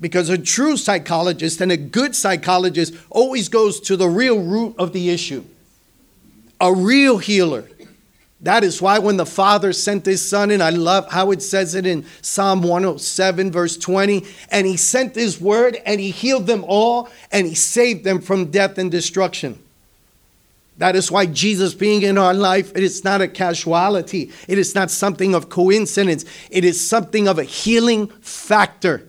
[0.00, 4.92] Because a true psychologist and a good psychologist always goes to the real root of
[4.92, 5.44] the issue.
[6.60, 7.64] A real healer
[8.44, 11.74] that is why when the Father sent his Son, and I love how it says
[11.74, 16.62] it in Psalm 107, verse 20, and he sent his word and he healed them
[16.68, 19.58] all and he saved them from death and destruction.
[20.76, 24.30] That is why Jesus being in our life, it is not a casualty.
[24.46, 26.26] It is not something of coincidence.
[26.50, 29.08] It is something of a healing factor.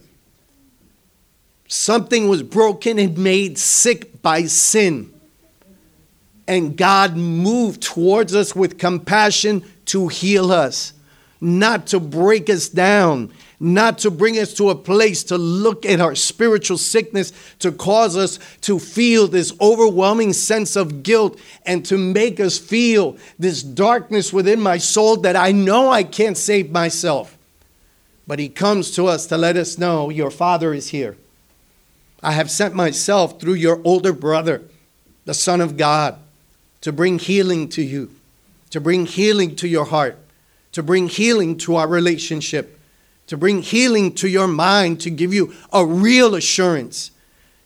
[1.67, 5.14] Something was broken and made sick by sin
[6.47, 10.93] and God moved towards us with compassion to heal us,
[11.41, 15.99] not to break us down, not to bring us to a place to look at
[15.99, 21.97] our spiritual sickness, to cause us to feel this overwhelming sense of guilt, and to
[21.97, 27.37] make us feel this darkness within my soul that I know I can't save myself.
[28.27, 31.17] But He comes to us to let us know your Father is here.
[32.21, 34.63] I have sent myself through your older brother,
[35.25, 36.19] the Son of God
[36.85, 38.11] to bring healing to you,
[38.69, 40.19] to bring healing to your heart,
[40.71, 42.79] to bring healing to our relationship,
[43.25, 47.09] to bring healing to your mind, to give you a real assurance.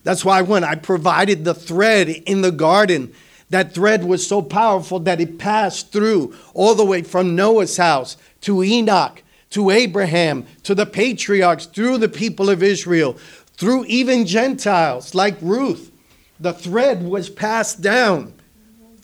[0.05, 3.13] That's why when I provided the thread in the garden,
[3.49, 8.15] that thread was so powerful that it passed through all the way from Noah's house
[8.43, 13.17] to Enoch to Abraham to the patriarchs, through the people of Israel,
[13.57, 15.91] through even Gentiles like Ruth.
[16.39, 18.38] The thread was passed down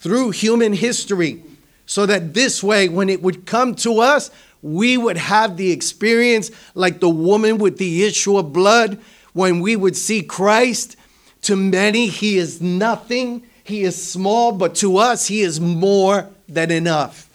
[0.06, 1.42] through human history
[1.88, 4.30] so that this way, when it would come to us,
[4.62, 9.00] we would have the experience like the woman with the issue of blood
[9.34, 10.96] when we would see Christ.
[11.42, 16.70] To many, he is nothing, he is small, but to us, he is more than
[16.70, 17.28] enough.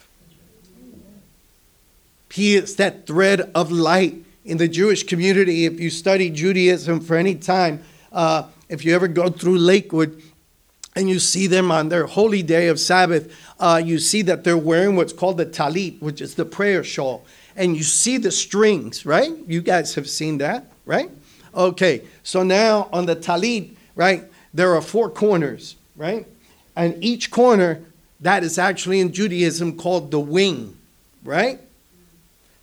[2.31, 4.15] He is that thread of light
[4.45, 5.65] in the Jewish community.
[5.65, 10.23] If you study Judaism for any time, uh, if you ever go through Lakewood,
[10.97, 14.59] and you see them on their holy day of Sabbath, uh, you see that they're
[14.59, 17.25] wearing what's called the talit, which is the prayer shawl.
[17.57, 19.33] And you see the strings, right?
[19.47, 21.11] You guys have seen that, right?
[21.55, 26.27] Okay, so now on the talit, right, there are four corners, right?
[26.75, 27.83] And each corner,
[28.21, 30.77] that is actually in Judaism called the wing,
[31.25, 31.61] right?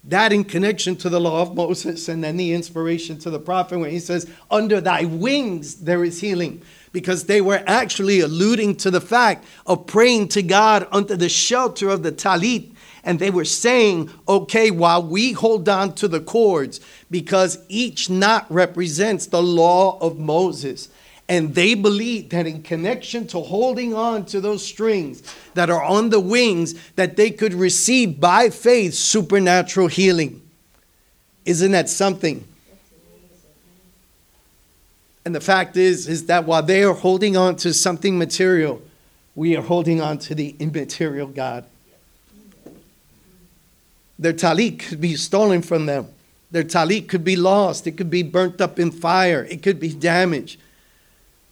[0.06, 3.80] That in connection to the law of Moses and then the inspiration to the prophet
[3.80, 6.62] when he says, Under thy wings there is healing
[6.98, 11.90] because they were actually alluding to the fact of praying to God under the shelter
[11.90, 12.72] of the talit.
[13.04, 16.80] And they were saying, okay, while we hold on to the cords,
[17.12, 20.90] because each knot represents the law of Moses.
[21.30, 25.22] And they believed that in connection to holding on to those strings
[25.54, 30.42] that are on the wings, that they could receive by faith supernatural healing.
[31.46, 32.48] Isn't that something?
[35.28, 38.82] And the fact is, is that while they are holding on to something material,
[39.36, 41.66] we are holding on to the immaterial God.
[44.18, 46.08] Their talit could be stolen from them.
[46.50, 47.86] Their talit could be lost.
[47.88, 49.44] It could be burnt up in fire.
[49.50, 50.62] It could be damaged.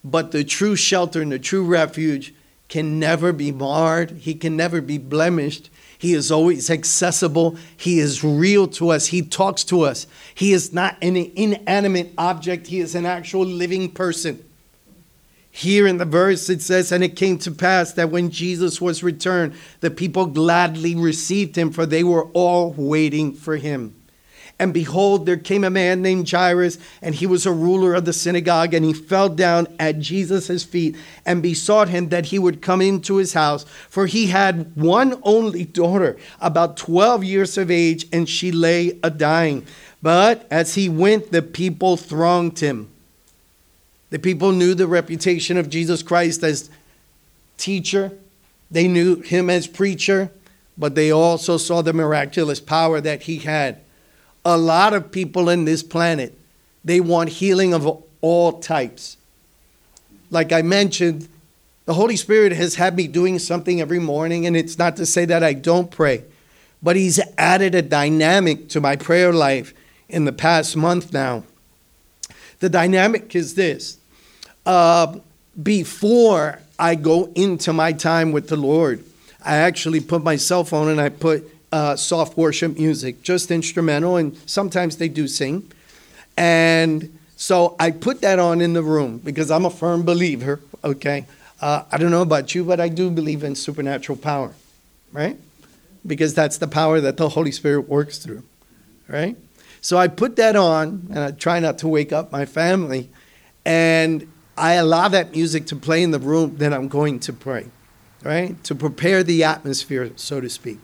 [0.02, 2.32] But the true shelter and the true refuge
[2.70, 5.68] can never be marred, he can never be blemished.
[5.98, 7.56] He is always accessible.
[7.76, 9.06] He is real to us.
[9.06, 10.06] He talks to us.
[10.34, 14.42] He is not an inanimate object, he is an actual living person.
[15.50, 19.02] Here in the verse it says, And it came to pass that when Jesus was
[19.02, 23.94] returned, the people gladly received him, for they were all waiting for him.
[24.58, 28.14] And behold, there came a man named Jairus, and he was a ruler of the
[28.14, 30.96] synagogue, and he fell down at Jesus' feet
[31.26, 35.64] and besought him that he would come into his house, for he had one only
[35.64, 39.66] daughter, about 12 years of age, and she lay a dying.
[40.02, 42.88] But as he went, the people thronged him.
[44.08, 46.70] The people knew the reputation of Jesus Christ as
[47.58, 48.12] teacher,
[48.70, 50.30] they knew him as preacher,
[50.78, 53.80] but they also saw the miraculous power that he had
[54.46, 56.32] a lot of people in this planet,
[56.84, 59.16] they want healing of all types.
[60.30, 61.28] Like I mentioned,
[61.84, 65.24] the Holy Spirit has had me doing something every morning, and it's not to say
[65.24, 66.22] that I don't pray,
[66.80, 69.74] but He's added a dynamic to my prayer life
[70.08, 71.42] in the past month now.
[72.60, 73.98] The dynamic is this
[74.64, 75.18] uh,
[75.60, 79.02] before I go into my time with the Lord,
[79.44, 84.16] I actually put my cell phone and I put uh, soft worship music, just instrumental,
[84.16, 85.70] and sometimes they do sing.
[86.34, 91.26] And so I put that on in the room because I'm a firm believer, okay?
[91.60, 94.54] Uh, I don't know about you, but I do believe in supernatural power,
[95.12, 95.36] right?
[96.06, 98.42] Because that's the power that the Holy Spirit works through,
[99.06, 99.36] right?
[99.82, 103.10] So I put that on and I try not to wake up my family.
[103.66, 107.66] And I allow that music to play in the room, then I'm going to pray,
[108.22, 108.64] right?
[108.64, 110.78] To prepare the atmosphere, so to speak.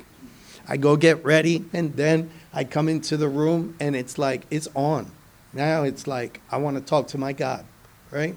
[0.72, 4.68] I go get ready, and then I come into the room, and it's like, it's
[4.74, 5.10] on.
[5.52, 7.66] Now it's like, I want to talk to my God,
[8.10, 8.34] right?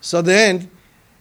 [0.00, 0.70] So then,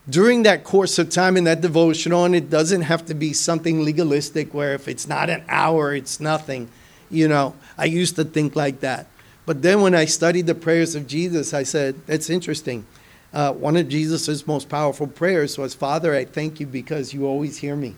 [0.08, 3.84] during that course of time in that devotional, and it doesn't have to be something
[3.84, 6.70] legalistic where if it's not an hour, it's nothing.
[7.10, 9.08] You know, I used to think like that.
[9.48, 12.86] But then when I studied the prayers of Jesus, I said, that's interesting.
[13.34, 17.58] Uh, one of Jesus' most powerful prayers was, Father, I thank you because you always
[17.58, 17.96] hear me.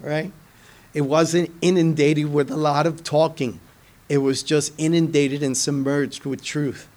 [0.00, 0.32] Right?
[0.96, 3.60] It wasn't inundated with a lot of talking,
[4.08, 6.88] it was just inundated and submerged with truth.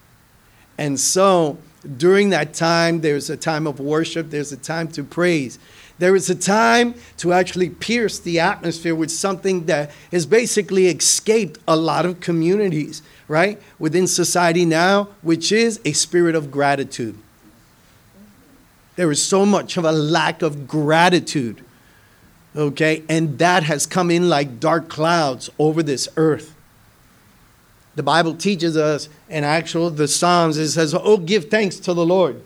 [0.78, 1.58] And so,
[1.97, 5.60] during that time, there's a time of worship, there's a time to praise.
[5.97, 11.60] There is a time to actually pierce the atmosphere with something that has basically escaped
[11.68, 13.62] a lot of communities, right?
[13.80, 17.18] Within society now, which is a spirit of gratitude.
[18.95, 21.66] There is so much of a lack of gratitude
[22.56, 23.04] Okay?
[23.10, 26.56] And that has come in like dark clouds over this earth.
[27.95, 32.06] The Bible teaches us, and actual the Psalms, it says, Oh, give thanks to the
[32.06, 32.41] Lord,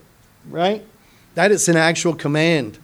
[0.50, 0.84] right?
[1.36, 2.80] That is an actual command.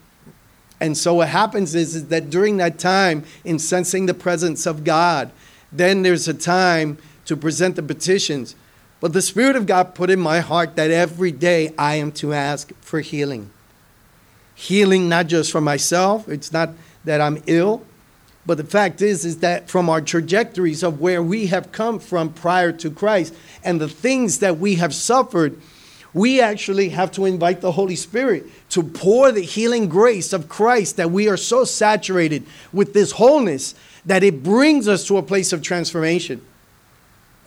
[0.80, 4.84] And so what happens is, is that during that time, in sensing the presence of
[4.84, 5.32] God,
[5.72, 8.56] then there's a time to present the petitions.
[9.00, 12.34] But the Spirit of God put in my heart that every day I am to
[12.34, 13.50] ask for healing.
[14.56, 16.70] Healing not just for myself, it's not
[17.10, 17.82] that I'm ill.
[18.46, 22.32] But the fact is, is that from our trajectories of where we have come from
[22.32, 23.34] prior to Christ
[23.64, 25.60] and the things that we have suffered,
[26.14, 30.98] we actually have to invite the Holy Spirit to pour the healing grace of Christ
[30.98, 33.74] that we are so saturated with this wholeness
[34.06, 36.46] that it brings us to a place of transformation.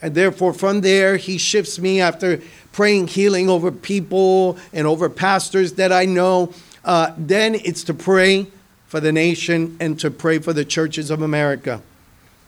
[0.00, 2.40] And therefore, from there, he shifts me after
[2.72, 6.52] praying healing over people and over pastors that I know.
[6.84, 8.48] Uh, then it's to pray
[8.92, 11.80] for the nation and to pray for the churches of America,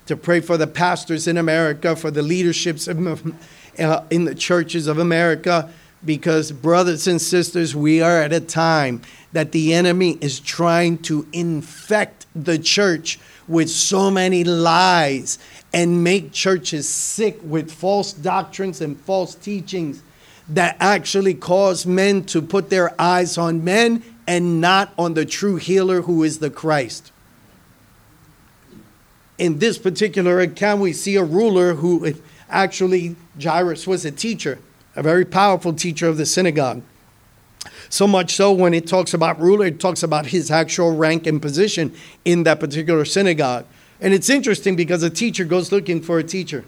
[0.05, 4.99] to pray for the pastors in America, for the leaderships uh, in the churches of
[4.99, 5.71] America,
[6.05, 9.01] because, brothers and sisters, we are at a time
[9.33, 13.19] that the enemy is trying to infect the church
[13.49, 15.39] with so many lies
[15.73, 20.03] and make churches sick with false doctrines and false teachings
[20.51, 25.57] that actually cause men to put their eyes on men and not on the true
[25.57, 27.13] healer who is the Christ.
[29.37, 32.15] In this particular account, we see a ruler who
[32.49, 34.59] actually, Jairus was a teacher,
[34.95, 36.83] a very powerful teacher of the synagogue.
[37.89, 41.41] So much so, when it talks about ruler, it talks about his actual rank and
[41.43, 41.95] position
[42.25, 43.67] in that particular synagogue.
[44.01, 46.65] And it's interesting because a teacher goes looking for a teacher.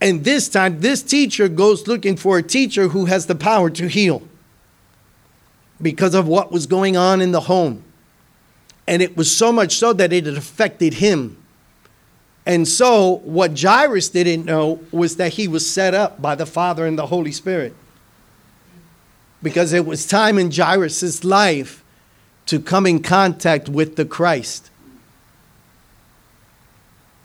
[0.00, 3.86] And this time, this teacher goes looking for a teacher who has the power to
[3.86, 4.22] heal
[5.82, 7.82] because of what was going on in the home.
[8.86, 11.36] And it was so much so that it had affected him.
[12.46, 16.86] And so, what Jairus didn't know was that he was set up by the Father
[16.86, 17.74] and the Holy Spirit.
[19.42, 21.82] because it was time in Jairus' life
[22.46, 24.70] to come in contact with the Christ.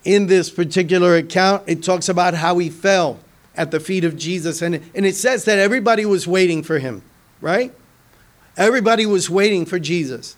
[0.03, 3.19] In this particular account, it talks about how he fell
[3.55, 7.01] at the feet of Jesus, and, and it says that everybody was waiting for him,
[7.41, 7.73] right?
[8.57, 10.37] Everybody was waiting for Jesus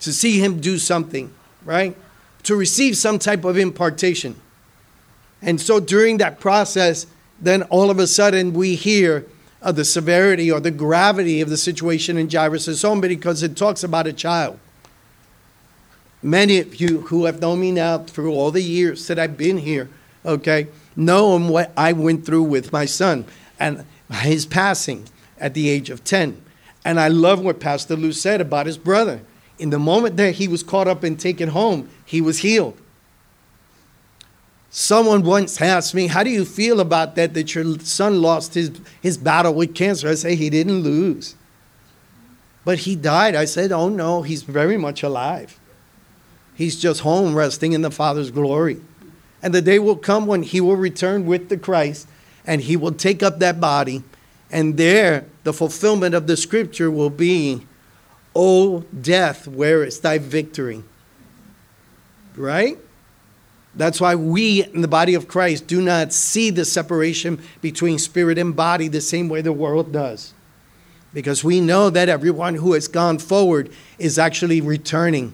[0.00, 1.32] to see him do something,
[1.64, 1.96] right?
[2.44, 4.36] To receive some type of impartation.
[5.42, 7.06] And so during that process,
[7.40, 9.26] then all of a sudden we hear
[9.62, 13.82] of the severity or the gravity of the situation in Jairus' home because it talks
[13.82, 14.58] about a child.
[16.22, 19.58] Many of you who have known me now through all the years that I've been
[19.58, 19.88] here,
[20.24, 23.24] okay, know what I went through with my son
[23.58, 25.08] and his passing
[25.38, 26.42] at the age of 10.
[26.86, 29.20] And I love what Pastor Lou said about his brother.
[29.58, 32.78] In the moment that he was caught up and taken home, he was healed.
[34.70, 38.80] Someone once asked me, How do you feel about that, that your son lost his,
[39.00, 40.08] his battle with cancer?
[40.08, 41.34] I say, He didn't lose.
[42.64, 43.34] But he died.
[43.34, 45.58] I said, Oh no, he's very much alive.
[46.54, 48.80] He's just home resting in the Father's glory.
[49.42, 52.06] And the day will come when he will return with the Christ
[52.46, 54.04] and he will take up that body.
[54.52, 57.64] And there, the fulfillment of the scripture will be,
[58.34, 60.82] O death, where is thy victory?
[62.34, 62.76] Right?
[63.76, 68.38] That's why we in the body of Christ do not see the separation between spirit
[68.38, 70.34] and body the same way the world does.
[71.14, 73.70] Because we know that everyone who has gone forward
[74.00, 75.32] is actually returning.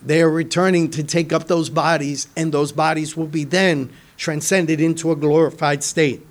[0.00, 4.80] They are returning to take up those bodies, and those bodies will be then transcended
[4.80, 6.24] into a glorified state.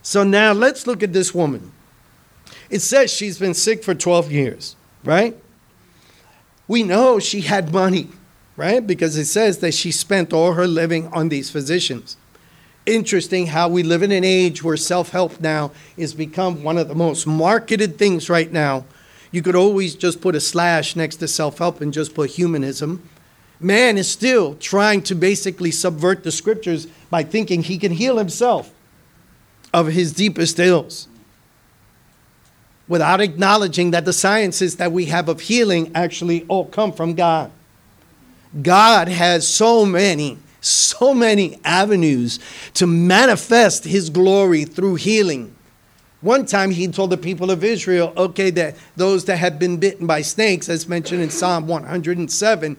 [0.00, 1.72] So now let's look at this woman.
[2.70, 5.36] It says she's been sick for 12 years, right?
[6.68, 8.08] We know she had money
[8.56, 8.86] right?
[8.86, 12.16] Because it says that she spent all her living on these physicians.
[12.86, 16.88] Interesting how we live in an age where self help now is become one of
[16.88, 18.84] the most marketed things right now.
[19.32, 23.08] You could always just put a slash next to self help and just put humanism.
[23.58, 28.72] Man is still trying to basically subvert the scriptures by thinking he can heal himself
[29.74, 31.08] of his deepest ills
[32.88, 37.50] without acknowledging that the sciences that we have of healing actually all come from God.
[38.62, 42.38] God has so many, so many avenues
[42.74, 45.54] to manifest his glory through healing.
[46.20, 50.06] One time he told the people of Israel, okay, that those that had been bitten
[50.06, 52.76] by snakes, as mentioned in Psalm 107,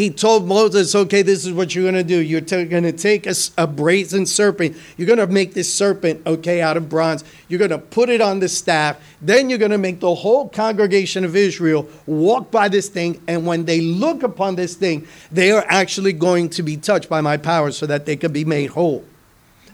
[0.00, 2.18] he told Moses, okay, this is what you're going to do.
[2.18, 4.74] You're t- going to take a, a, brazen serpent.
[4.96, 7.22] You're going to make this serpent, okay, out of bronze.
[7.48, 8.98] You're going to put it on the staff.
[9.20, 13.20] Then you're going to make the whole congregation of Israel walk by this thing.
[13.28, 17.20] And when they look upon this thing, they are actually going to be touched by
[17.20, 19.04] my power so that they could be made whole.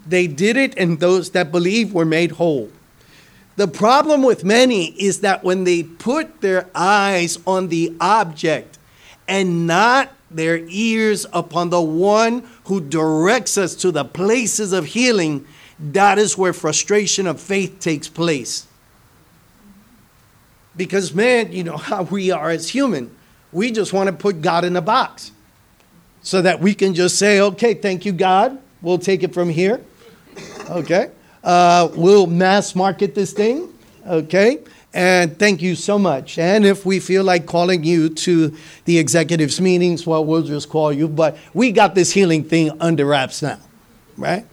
[0.09, 2.70] They did it, and those that believe were made whole.
[3.55, 8.77] The problem with many is that when they put their eyes on the object,
[9.29, 15.47] and not their ears upon the one who directs us to the places of healing,
[15.79, 18.66] that is where frustration of faith takes place.
[20.77, 23.14] Because, man, you know how we are as human.
[23.53, 25.33] We just want to put God in a box
[26.22, 28.59] so that we can just say, okay, thank you, God.
[28.83, 29.81] We'll take it from here.
[30.68, 31.11] Okay.
[31.43, 33.72] Uh, we'll mass market this thing.
[34.07, 34.59] Okay.
[34.97, 36.38] And thank you so much.
[36.38, 40.90] And if we feel like calling you to the executives meetings, well, we'll just call
[40.90, 41.07] you.
[41.07, 43.59] But we got this healing thing under wraps now,
[44.16, 44.47] right?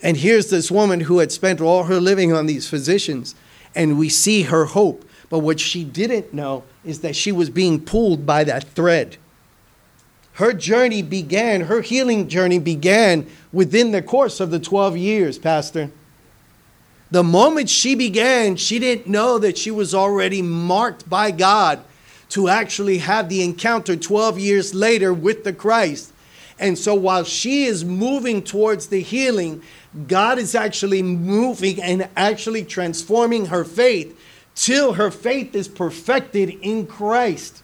[0.00, 3.34] And here's this woman who had spent all her living on these physicians,
[3.74, 5.04] and we see her hope.
[5.30, 9.16] But what she didn't know is that she was being pulled by that thread.
[10.34, 15.90] Her journey began, her healing journey began within the course of the 12 years, Pastor.
[17.10, 21.80] The moment she began, she didn't know that she was already marked by God
[22.30, 26.12] to actually have the encounter 12 years later with the Christ.
[26.60, 29.62] And so while she is moving towards the healing,
[30.06, 34.16] God is actually moving and actually transforming her faith
[34.54, 37.62] till her faith is perfected in Christ.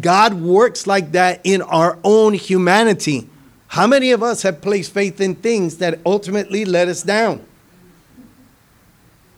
[0.00, 3.28] God works like that in our own humanity.
[3.68, 7.47] How many of us have placed faith in things that ultimately let us down?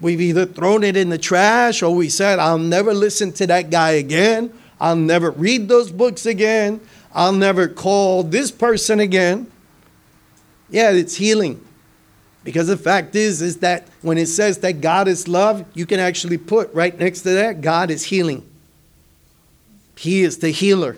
[0.00, 3.70] We've either thrown it in the trash or we said, I'll never listen to that
[3.70, 4.52] guy again.
[4.80, 6.80] I'll never read those books again.
[7.12, 9.50] I'll never call this person again.
[10.70, 11.64] Yeah, it's healing.
[12.42, 16.00] Because the fact is, is that when it says that God is love, you can
[16.00, 18.46] actually put right next to that, God is healing.
[19.96, 20.96] He is the healer.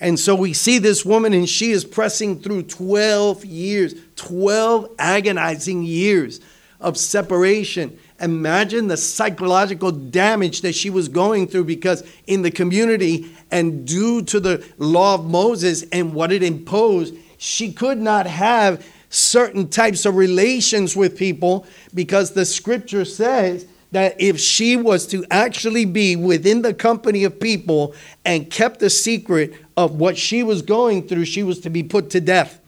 [0.00, 5.82] And so we see this woman, and she is pressing through 12 years, 12 agonizing
[5.82, 6.40] years
[6.80, 7.98] of separation.
[8.20, 14.22] Imagine the psychological damage that she was going through because in the community and due
[14.22, 20.04] to the law of Moses and what it imposed, she could not have certain types
[20.04, 26.16] of relations with people because the scripture says that if she was to actually be
[26.16, 27.94] within the company of people
[28.24, 32.10] and kept the secret of what she was going through, she was to be put
[32.10, 32.60] to death.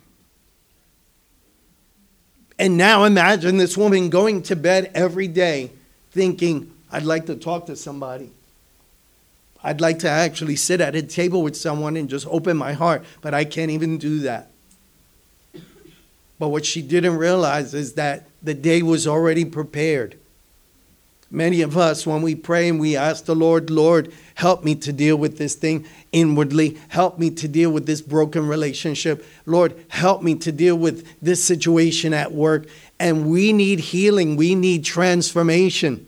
[2.61, 5.71] And now imagine this woman going to bed every day
[6.11, 8.29] thinking, I'd like to talk to somebody.
[9.63, 13.03] I'd like to actually sit at a table with someone and just open my heart,
[13.21, 14.51] but I can't even do that.
[16.37, 20.19] But what she didn't realize is that the day was already prepared.
[21.33, 24.91] Many of us, when we pray and we ask the Lord, Lord, help me to
[24.91, 26.77] deal with this thing inwardly.
[26.89, 29.25] Help me to deal with this broken relationship.
[29.45, 32.67] Lord, help me to deal with this situation at work.
[32.99, 36.05] And we need healing, we need transformation.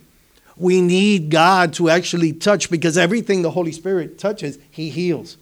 [0.57, 5.37] We need God to actually touch because everything the Holy Spirit touches, He heals.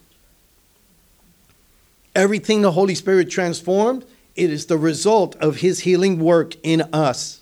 [2.16, 4.06] Everything the Holy Spirit transformed,
[4.36, 7.42] it is the result of his healing work in us.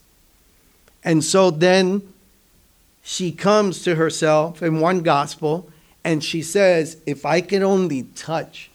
[1.04, 2.14] And so then
[3.12, 5.68] she comes to herself in one gospel
[6.04, 8.70] and she says, If I can only touch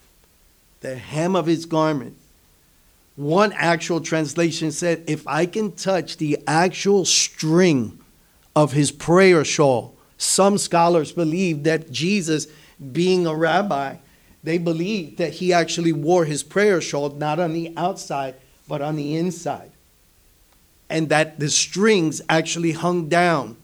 [0.80, 2.16] the hem of his garment,
[3.14, 8.00] one actual translation said, If I can touch the actual string
[8.56, 12.48] of his prayer shawl, some scholars believe that Jesus,
[12.90, 13.98] being a rabbi,
[14.42, 18.34] they believe that he actually wore his prayer shawl not on the outside,
[18.66, 19.70] but on the inside.
[20.90, 23.58] And that the strings actually hung down.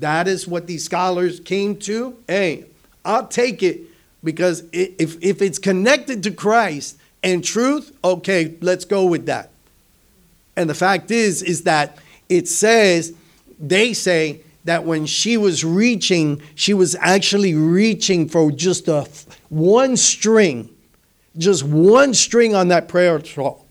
[0.00, 2.16] That is what these scholars came to.
[2.26, 2.66] Hey,
[3.04, 3.80] I'll take it
[4.24, 9.50] because if, if it's connected to Christ and truth, okay, let's go with that.
[10.56, 13.14] And the fact is, is that it says,
[13.58, 19.08] they say that when she was reaching, she was actually reaching for just a
[19.48, 20.68] one string,
[21.36, 23.66] just one string on that prayer shawl.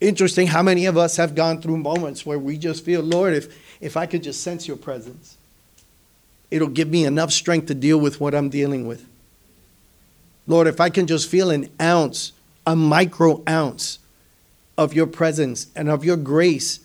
[0.00, 3.61] Interesting how many of us have gone through moments where we just feel, Lord, if,
[3.82, 5.36] if I could just sense your presence,
[6.50, 9.04] it'll give me enough strength to deal with what I'm dealing with.
[10.46, 12.32] Lord, if I can just feel an ounce,
[12.66, 13.98] a micro ounce
[14.78, 16.80] of your presence and of your grace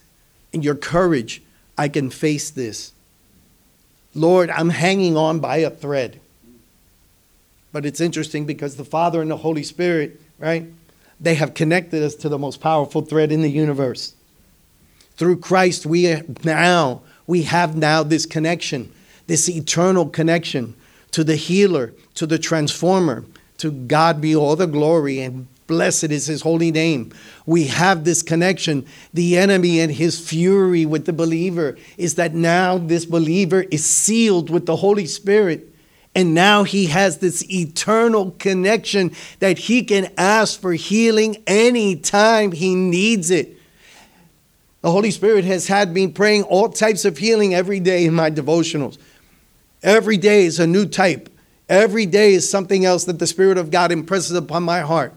[0.52, 1.42] and your courage,
[1.78, 2.92] I can face this.
[4.16, 6.20] Lord, I'm hanging on by a thread.
[7.72, 10.66] But it's interesting because the Father and the Holy Spirit, right?
[11.20, 14.14] They have connected us to the most powerful thread in the universe.
[15.18, 18.92] Through Christ, we now we have now this connection,
[19.28, 20.76] this eternal connection
[21.12, 23.26] to the healer, to the transformer.
[23.58, 27.12] To God be all the glory and blessed is his holy name.
[27.46, 28.86] We have this connection.
[29.14, 34.52] The enemy and his fury with the believer is that now this believer is sealed
[34.52, 35.74] with the Holy Spirit
[36.18, 42.74] and now he has this eternal connection that he can ask for healing anytime he
[42.74, 43.57] needs it.
[44.88, 48.32] The Holy Spirit has had me praying all types of healing every day in my
[48.32, 48.98] devotionals.
[49.84, 51.28] Every day is a new type.
[51.68, 55.14] Every day is something else that the Spirit of God impresses upon my heart.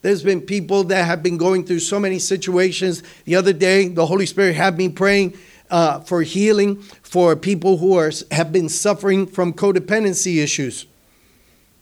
[0.00, 3.04] There's been people that have been going through so many situations.
[3.24, 5.38] The other day, the Holy Spirit had me praying
[5.70, 10.86] uh, for healing for people who are, have been suffering from codependency issues.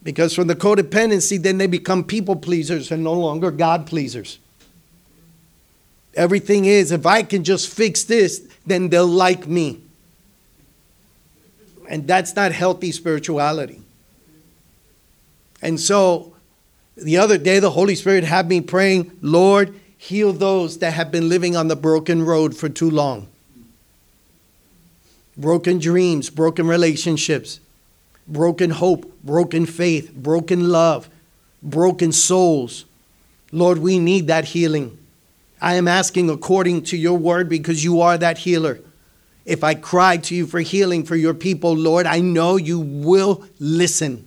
[0.03, 4.41] Because from the codependency, then they become people pleasers and no longer God pleasers.
[6.15, 9.81] Everything is, if I can just fix this, then they'll like me.
[11.89, 13.83] And that's not healthy spirituality.
[15.63, 16.35] And so
[16.97, 21.29] the other day, the Holy Spirit had me praying, Lord, heal those that have been
[21.29, 23.29] living on the broken road for too long
[25.37, 27.61] broken dreams, broken relationships,
[28.29, 31.09] broken hope, broken faith, broken love,
[31.63, 32.85] broken souls.
[33.51, 34.99] Lord, we need that healing.
[35.61, 38.81] I am asking according to your word because you are that healer.
[39.45, 43.45] If I cry to you for healing for your people, Lord, I know you will
[43.59, 44.27] listen.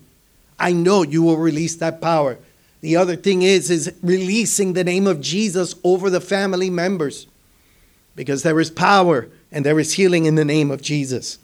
[0.60, 2.38] I know you will release that power.
[2.82, 7.28] The other thing is is releasing the name of Jesus over the family members
[8.16, 11.40] because there is power and there is healing in the name of Jesus.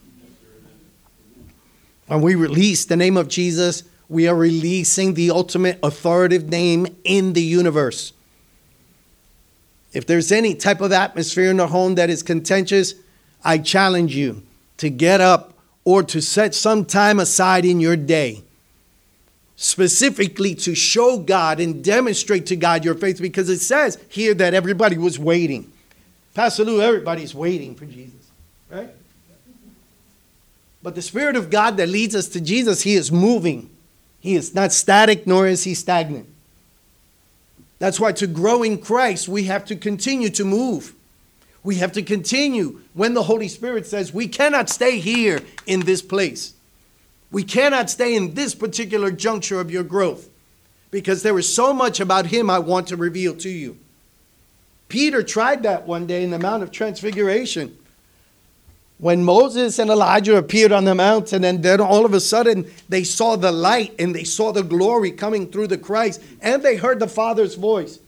[2.07, 7.33] When we release the name of Jesus, we are releasing the ultimate authoritative name in
[7.33, 8.13] the universe.
[9.93, 12.93] If there's any type of atmosphere in the home that is contentious,
[13.43, 14.43] I challenge you
[14.77, 18.43] to get up or to set some time aside in your day
[19.61, 24.53] specifically to show God and demonstrate to God your faith because it says here that
[24.53, 25.69] everybody was waiting.
[26.33, 28.29] Pastor Lou, everybody's waiting for Jesus,
[28.69, 28.89] right?
[30.81, 33.69] But the Spirit of God that leads us to Jesus, He is moving.
[34.21, 36.29] He is not static, nor is He stagnant.
[37.80, 40.93] That's why to grow in Christ, we have to continue to move.
[41.63, 46.01] We have to continue when the Holy Spirit says, We cannot stay here in this
[46.01, 46.53] place.
[47.32, 50.30] We cannot stay in this particular juncture of your growth
[50.91, 53.77] because there is so much about Him I want to reveal to you.
[54.88, 57.77] Peter tried that one day in the Mount of Transfiguration.
[59.00, 63.06] When Moses and Elijah appeared on the mountain, and then all of a sudden they
[63.06, 67.00] saw the light and they saw the glory coming through the Christ, and they heard
[67.00, 68.00] the Father's voice.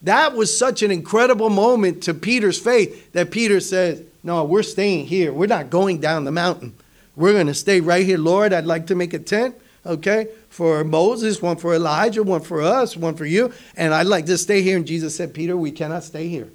[0.00, 5.06] That was such an incredible moment to Peter's faith that Peter says, No, we're staying
[5.06, 5.34] here.
[5.34, 6.74] We're not going down the mountain.
[7.14, 8.18] We're going to stay right here.
[8.18, 9.54] Lord, I'd like to make a tent,
[9.84, 13.52] okay, for Moses, one for Elijah, one for us, one for you.
[13.76, 14.78] And I'd like to stay here.
[14.78, 16.48] And Jesus said, Peter, we cannot stay here.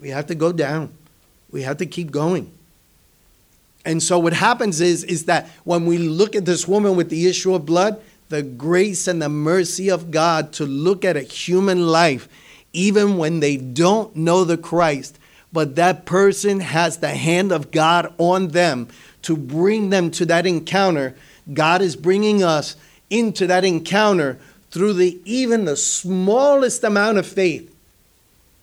[0.00, 0.94] We have to go down.
[1.50, 2.50] We have to keep going.
[3.84, 7.26] And so what happens is, is that when we look at this woman with the
[7.26, 11.86] issue of blood, the grace and the mercy of God to look at a human
[11.86, 12.28] life,
[12.72, 15.18] even when they don't know the Christ,
[15.52, 18.88] but that person has the hand of God on them
[19.22, 21.16] to bring them to that encounter.
[21.52, 22.76] God is bringing us
[23.08, 24.38] into that encounter
[24.70, 27.74] through the even the smallest amount of faith.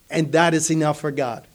[0.09, 1.45] And that is enough for God.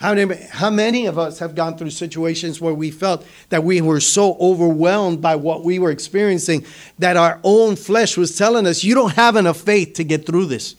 [0.00, 3.82] How many, how many of us have gone through situations where we felt that we
[3.82, 6.64] were so overwhelmed by what we were experiencing
[6.98, 10.46] that our own flesh was telling us, You don't have enough faith to get through
[10.46, 10.74] this.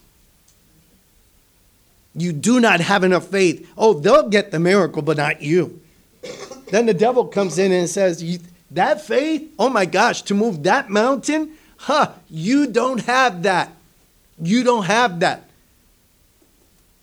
[2.15, 3.72] You do not have enough faith.
[3.78, 5.80] Oh, they'll get the miracle, but not you.
[6.72, 8.39] then the devil comes in and says,
[8.72, 13.72] That faith, oh my gosh, to move that mountain, huh, you don't have that.
[14.41, 15.43] You don't have that.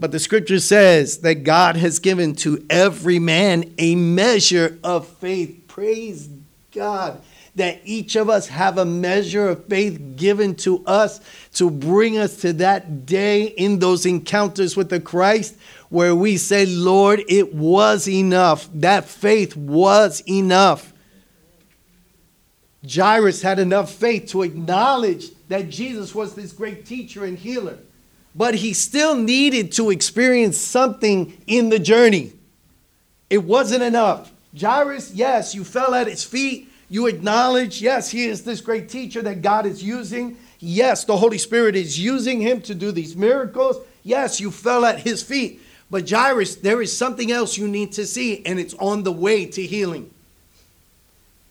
[0.00, 5.64] But the scripture says that God has given to every man a measure of faith.
[5.66, 6.28] Praise
[6.72, 7.20] God
[7.58, 11.20] that each of us have a measure of faith given to us
[11.52, 15.56] to bring us to that day in those encounters with the Christ
[15.90, 18.68] where we say, Lord, it was enough.
[18.74, 20.92] That faith was enough.
[22.88, 27.78] Jairus had enough faith to acknowledge that Jesus was this great teacher and healer
[28.34, 32.32] but he still needed to experience something in the journey.
[33.30, 34.32] It wasn't enough.
[34.58, 36.70] Jairus, yes, you fell at his feet.
[36.88, 40.38] You acknowledge, yes, he is this great teacher that God is using.
[40.58, 43.76] Yes, the Holy Spirit is using him to do these miracles.
[44.02, 45.60] Yes, you fell at his feet.
[45.90, 49.46] But Jairus, there is something else you need to see, and it's on the way
[49.46, 50.10] to healing.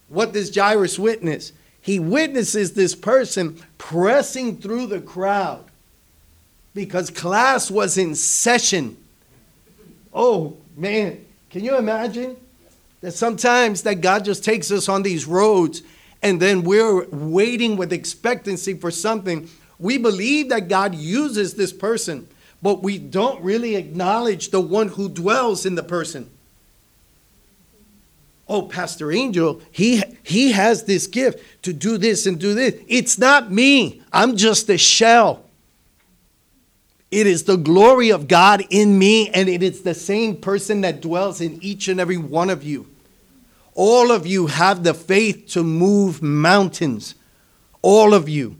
[0.10, 1.54] What does Jairus witness?
[1.82, 5.67] He witnesses this person pressing through the crowd
[6.86, 8.96] because class was in session.
[10.14, 12.38] Oh, man, can you imagine
[13.02, 15.82] that sometimes that God just takes us on these roads
[16.22, 19.50] and then we're waiting with expectancy for something.
[19.80, 22.28] We believe that God uses this person,
[22.62, 26.30] but we don't really acknowledge the one who dwells in the person.
[28.50, 32.76] Oh, Pastor Angel, he he has this gift to do this and do this.
[32.88, 34.02] It's not me.
[34.14, 35.44] I'm just a shell.
[37.10, 41.02] It is the glory of God in me, and it is the same person that
[41.02, 42.88] dwells in each and every one of you.
[43.76, 47.16] All of you have the faith to move mountains.
[47.82, 48.58] All of you.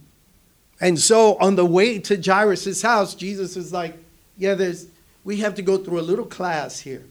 [0.80, 3.98] And so on the way to Jairus' house, Jesus is like,
[4.38, 4.88] Yeah, there's
[5.24, 7.04] we have to go through a little class here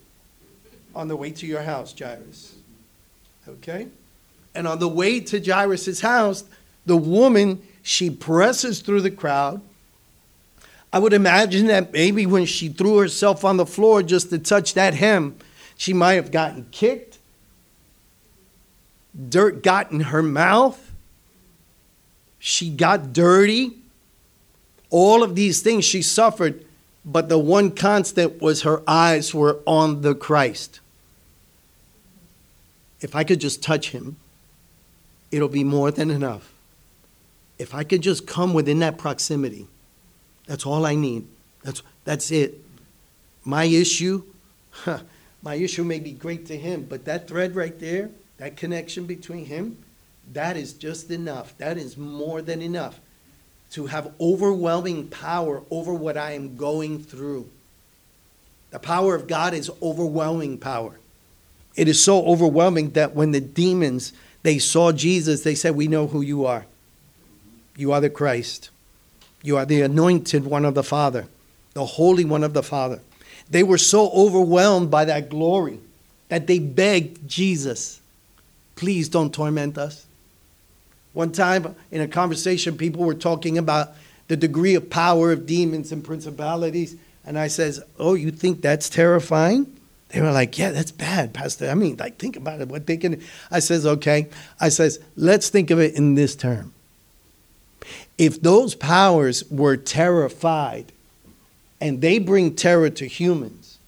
[0.94, 2.54] on the way to your house, Jairus.
[3.46, 3.88] Okay?
[4.54, 6.44] And on the way to Jairus' house,
[6.86, 9.60] the woman, she presses through the crowd
[10.92, 14.74] I would imagine that maybe when she threw herself on the floor just to touch
[14.74, 15.36] that hem,
[15.76, 17.18] she might have gotten kicked,
[19.28, 20.92] dirt got in her mouth,
[22.38, 23.76] she got dirty.
[24.88, 26.64] All of these things she suffered,
[27.04, 30.78] but the one constant was her eyes were on the Christ.
[33.00, 34.16] If I could just touch him,
[35.32, 36.52] it'll be more than enough.
[37.58, 39.66] If I could just come within that proximity
[40.46, 41.26] that's all I need.
[41.62, 42.60] That's, that's it.
[43.44, 44.22] My issue,
[45.42, 49.46] my issue may be great to him, but that thread right there, that connection between
[49.46, 49.78] him,
[50.32, 51.56] that is just enough.
[51.58, 53.00] That is more than enough
[53.72, 57.48] to have overwhelming power over what I am going through.
[58.70, 60.98] The power of God is overwhelming power.
[61.76, 66.06] It is so overwhelming that when the demons they saw Jesus, they said, "We know
[66.06, 66.66] who you are.
[67.76, 68.70] You are the Christ."
[69.46, 71.28] You are the anointed one of the Father.
[71.74, 73.00] the Holy One of the Father.
[73.48, 75.78] They were so overwhelmed by that glory
[76.28, 78.00] that they begged Jesus,
[78.74, 80.06] please don't torment us.
[81.12, 83.90] One time in a conversation, people were talking about
[84.26, 86.96] the degree of power of demons and principalities.
[87.24, 89.72] And I says, Oh, you think that's terrifying?
[90.08, 91.70] They were like, Yeah, that's bad, Pastor.
[91.70, 92.68] I mean, like, think about it.
[92.68, 93.22] What they can.
[93.50, 94.28] I says, Okay.
[94.60, 96.72] I says, Let's think of it in this term.
[98.18, 100.92] If those powers were terrified
[101.80, 103.78] and they bring terror to humans,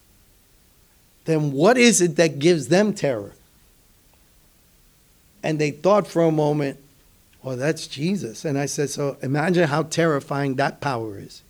[1.25, 3.33] then what is it that gives them terror?
[5.41, 6.79] And they thought for a moment,
[7.41, 8.45] well, that's Jesus.
[8.45, 11.41] And I said, so imagine how terrifying that power is.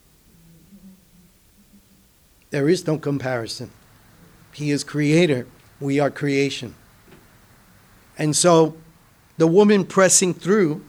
[2.51, 3.71] There is no comparison.
[4.53, 5.47] He is creator,
[5.79, 6.75] we are creation.
[8.17, 8.75] And so
[9.37, 10.83] the woman pressing through,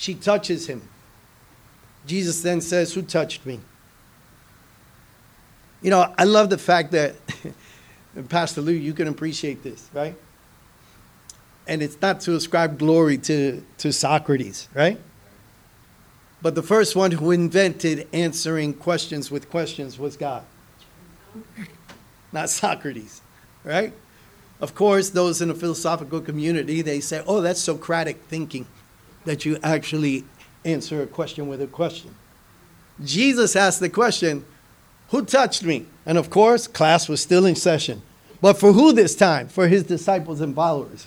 [0.00, 0.80] she touches him.
[2.06, 3.60] Jesus then says, Who touched me?
[5.82, 7.16] You know, I love the fact that,
[8.30, 10.16] Pastor Lou, you can appreciate this, right?
[11.68, 14.98] And it's not to ascribe glory to, to Socrates, right?
[16.40, 20.44] But the first one who invented answering questions with questions was God,
[22.32, 23.20] not Socrates,
[23.64, 23.92] right?
[24.62, 28.66] Of course, those in the philosophical community, they say, oh, that's Socratic thinking,
[29.24, 30.24] that you actually
[30.64, 32.14] answer a question with a question.
[33.04, 34.44] Jesus asked the question,
[35.08, 35.86] who touched me?
[36.06, 38.02] And of course, class was still in session.
[38.40, 39.48] But for who this time?
[39.48, 41.06] For his disciples and followers.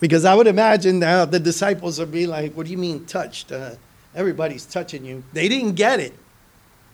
[0.00, 3.50] Because I would imagine now the disciples would be like, What do you mean touched?
[3.50, 3.72] Uh,
[4.14, 5.22] everybody's touching you.
[5.32, 6.14] They didn't get it,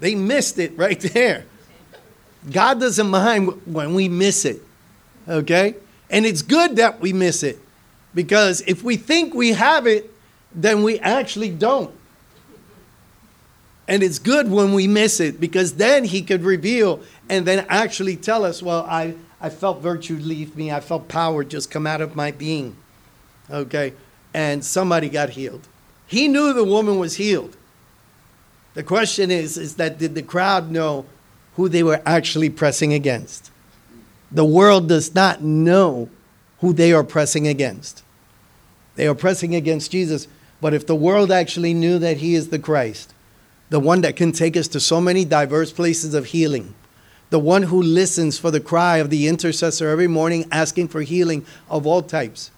[0.01, 1.45] they missed it right there.
[2.51, 4.61] God doesn't mind when we miss it,
[5.27, 5.77] okay?
[6.11, 7.59] And it's good that we miss it
[8.15, 10.11] because if we think we have it,
[10.55, 11.95] then we actually don't.
[13.87, 18.17] And it's good when we miss it because then he could reveal and then actually
[18.17, 20.73] tell us, well, I, I felt virtue leave me.
[20.73, 22.77] I felt power just come out of my being.
[23.51, 23.93] Okay?
[24.33, 25.69] And somebody got healed.
[26.07, 27.57] He knew the woman was healed.
[28.75, 31.07] The question is, is that did the crowd know
[31.57, 33.51] who they were actually pressing against?
[34.33, 36.09] The world does not know
[36.61, 38.04] who they are pressing against.
[38.97, 40.29] They are pressing against Jesus.
[40.61, 43.13] But if the world actually knew that he is the Christ,
[43.71, 46.75] the one that can take us to so many diverse places of healing,
[47.31, 51.45] the one who listens for the cry of the intercessor every morning asking for healing
[51.69, 52.51] of all types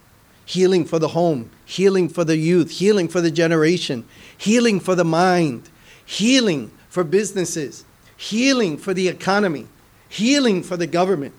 [0.46, 4.06] healing for the home, healing for the youth, healing for the generation,
[4.38, 5.68] healing for the mind,
[6.04, 7.84] healing for businesses,
[8.16, 9.66] healing for the economy,
[10.08, 11.34] healing for the government,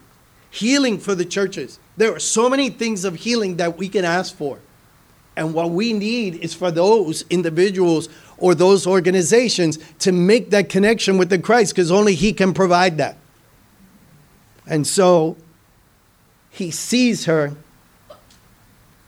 [0.52, 1.80] healing for the churches.
[1.95, 4.60] There are so many things of healing that we can ask for.
[5.38, 11.18] And what we need is for those individuals or those organizations to make that connection
[11.18, 13.18] with the Christ because only He can provide that.
[14.66, 15.38] And so
[16.50, 17.56] he sees her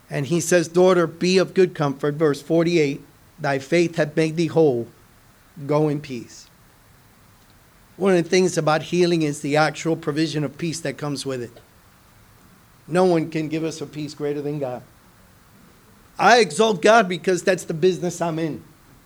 [0.09, 2.13] and he says, Daughter, be of good comfort.
[2.13, 3.01] Verse 48
[3.39, 4.87] Thy faith hath made thee whole.
[5.65, 6.47] Go in peace.
[7.97, 11.41] One of the things about healing is the actual provision of peace that comes with
[11.41, 11.51] it.
[12.87, 14.83] No one can give us a peace greater than God.
[16.19, 18.61] I exalt God because that's the business I'm in.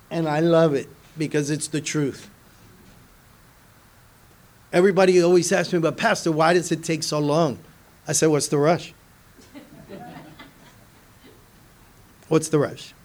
[0.10, 2.30] And I love it because it's the truth.
[4.72, 7.60] Everybody always asks me, but Pastor, why does it take so long?
[8.08, 8.94] I said, What's the rush?
[12.28, 12.96] What's the rush?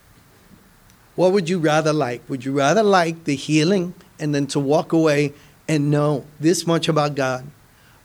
[1.15, 2.23] What would you rather like?
[2.31, 5.35] Would you rather like the healing and then to walk away
[5.69, 7.47] and know this much about God?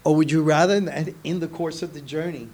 [0.04, 0.76] Or would you rather
[1.24, 2.50] in the course of the journey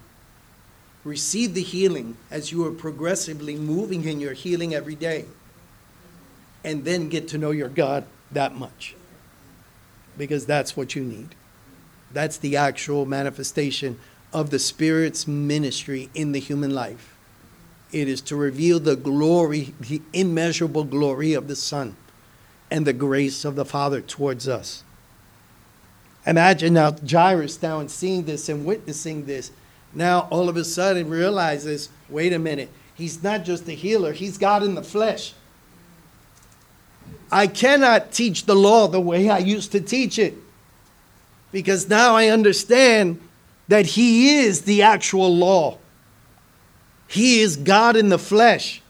[1.03, 5.25] receive the healing as you are progressively moving in your healing every day
[6.63, 8.95] and then get to know your God that much?
[10.17, 11.35] Because that's what you need.
[12.11, 13.99] That's the actual manifestation
[14.33, 17.15] of the Spirit's ministry in the human life.
[17.91, 21.95] It is to reveal the glory, the immeasurable glory of the Son
[22.69, 24.83] and the grace of the Father towards us.
[26.25, 29.51] Imagine now Jairus now and seeing this and witnessing this.
[29.93, 34.37] Now all of a sudden realizes, wait a minute, he's not just a healer, he's
[34.37, 35.33] God in the flesh.
[37.31, 40.35] I cannot teach the law the way I used to teach it
[41.51, 43.19] because now I understand
[43.67, 45.77] that he is the actual law.
[47.07, 48.81] He is God in the flesh.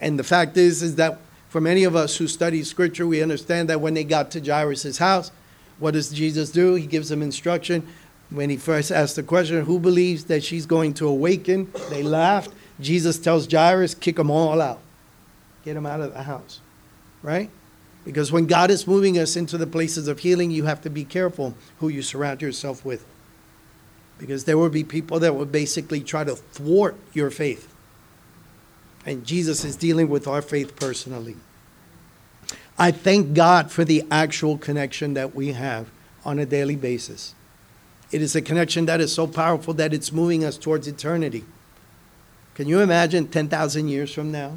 [0.00, 3.68] And the fact is, is that for many of us who study scripture, we understand
[3.68, 5.30] that when they got to Jairus' house,
[5.78, 6.74] what does Jesus do?
[6.74, 7.86] He gives them instruction.
[8.30, 11.70] When he first asked the question, who believes that she's going to awaken?
[11.90, 12.50] They laughed.
[12.80, 14.80] Jesus tells Jairus, kick them all out.
[15.64, 16.60] Get them out of the house.
[17.22, 17.50] Right?
[18.04, 21.04] Because when God is moving us into the places of healing, you have to be
[21.04, 23.04] careful who you surround yourself with.
[24.18, 27.72] Because there will be people that will basically try to thwart your faith.
[29.06, 31.36] And Jesus is dealing with our faith personally.
[32.78, 35.88] I thank God for the actual connection that we have
[36.24, 37.34] on a daily basis.
[38.14, 41.44] It is a connection that is so powerful that it's moving us towards eternity.
[42.54, 44.56] Can you imagine 10,000 years from now?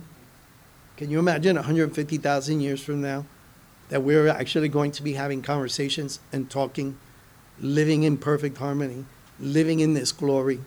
[0.95, 3.25] Can you imagine 150,000 years from now
[3.89, 6.99] that we're actually going to be having conversations and talking,
[7.59, 9.05] living in perfect harmony,
[9.39, 10.59] living in this glory?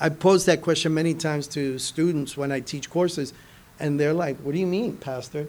[0.00, 3.34] I pose that question many times to students when I teach courses,
[3.78, 5.48] and they're like, What do you mean, Pastor?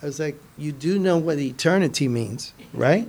[0.00, 3.08] I was like, You do know what eternity means, right?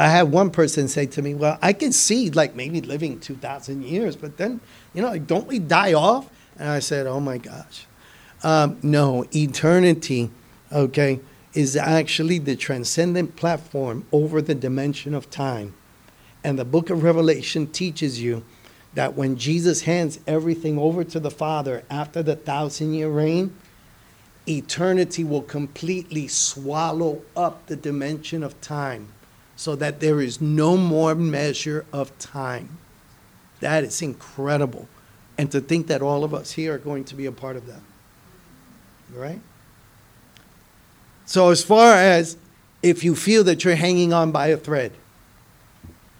[0.00, 3.82] I had one person say to me, Well, I can see like maybe living 2,000
[3.82, 4.60] years, but then,
[4.94, 6.30] you know, don't we die off?
[6.56, 7.84] And I said, Oh my gosh.
[8.44, 10.30] Um, no, eternity,
[10.72, 11.18] okay,
[11.52, 15.74] is actually the transcendent platform over the dimension of time.
[16.44, 18.44] And the book of Revelation teaches you
[18.94, 23.52] that when Jesus hands everything over to the Father after the thousand year reign,
[24.46, 29.08] eternity will completely swallow up the dimension of time
[29.58, 32.78] so that there is no more measure of time.
[33.58, 34.88] That is incredible.
[35.36, 37.66] And to think that all of us here are going to be a part of
[37.66, 37.80] that.
[39.12, 39.40] Right?
[41.26, 42.36] So, as far as
[42.84, 44.92] if you feel that you're hanging on by a thread,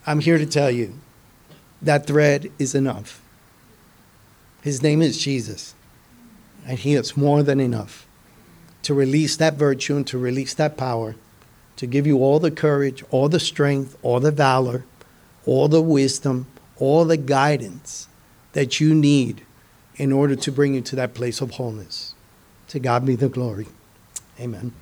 [0.04, 0.98] I'm here to tell you
[1.80, 3.22] that thread is enough.
[4.62, 5.76] His name is Jesus,
[6.66, 8.04] and He is more than enough
[8.82, 11.14] to release that virtue and to release that power,
[11.78, 14.84] to give you all the courage, all the strength, all the valor,
[15.46, 16.46] all the wisdom,
[16.76, 18.08] all the guidance
[18.52, 19.42] that you need
[19.96, 22.14] in order to bring you to that place of wholeness.
[22.68, 23.68] To God be the glory.
[24.40, 24.72] Amen.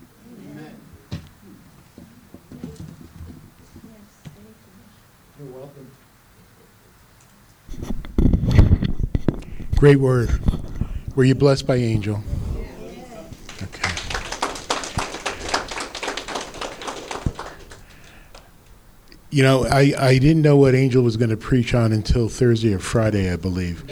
[5.39, 5.91] You're welcome.
[9.77, 10.31] Great word.
[11.15, 12.23] Were you blessed by Angel?
[13.63, 13.96] Okay.
[19.37, 22.73] You know, I, I didn't know what Angel was going to preach on until Thursday
[22.73, 23.85] or Friday, I believe.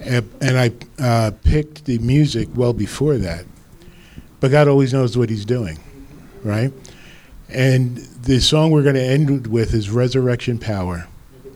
[0.00, 3.44] And, and I uh, picked the music well before that.
[4.40, 5.78] But God always knows what He's doing,
[6.42, 6.72] right?
[7.48, 11.06] And the song we're going to end with is Resurrection Power.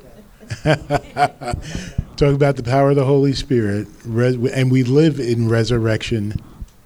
[0.62, 6.40] Talk about the power of the Holy Spirit, res- and we live in resurrection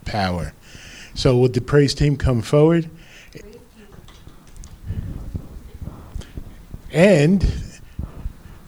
[0.07, 0.55] power.
[1.13, 2.89] So, would the praise team come forward?
[6.97, 7.45] And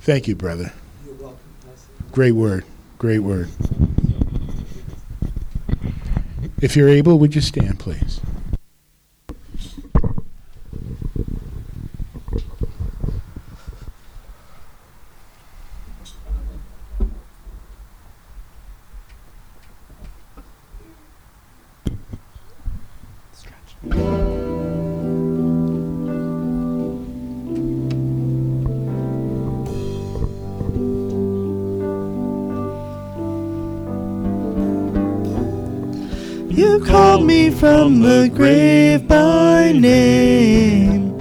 [0.03, 0.71] thank you, brother.
[1.07, 1.39] You're welcome.
[2.13, 2.67] Great word.
[2.99, 3.49] Great word.
[6.61, 8.21] If you're able, would you stand, please?
[36.59, 41.17] You called me from the grave by name.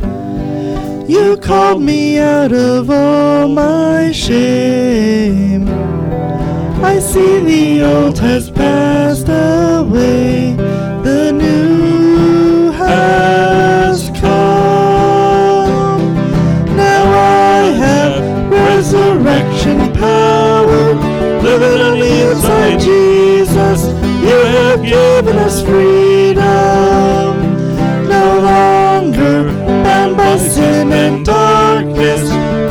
[1.08, 5.68] You called me out of all my shame.
[6.84, 10.56] I see the old has passed away,
[25.28, 26.44] given us freedom,
[28.08, 29.52] no longer
[29.84, 32.22] bound by sin and darkness.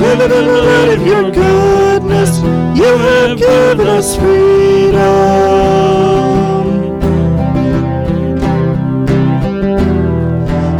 [0.00, 2.38] Living in the light of your goodness,
[2.78, 4.96] you have given us freedom.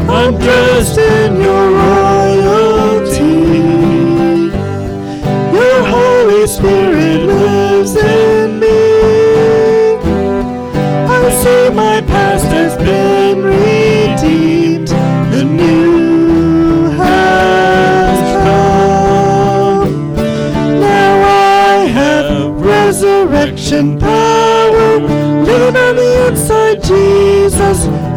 [0.08, 1.85] I'm dressed in your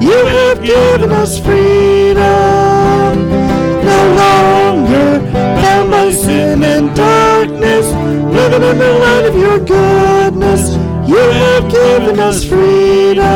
[0.10, 2.22] You have given us freedom.
[3.90, 5.20] No longer
[5.62, 7.86] bound by sin and darkness,
[8.34, 10.78] living in the light of your goodness.
[11.08, 13.28] You have given us freedom.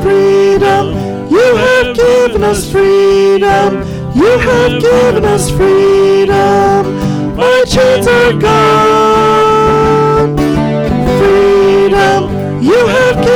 [0.00, 0.84] Freedom.
[1.28, 3.82] You have given us freedom.
[4.14, 6.96] You have given us freedom.
[7.36, 9.48] My chains are gone.
[11.18, 12.62] Freedom.
[12.62, 13.27] You have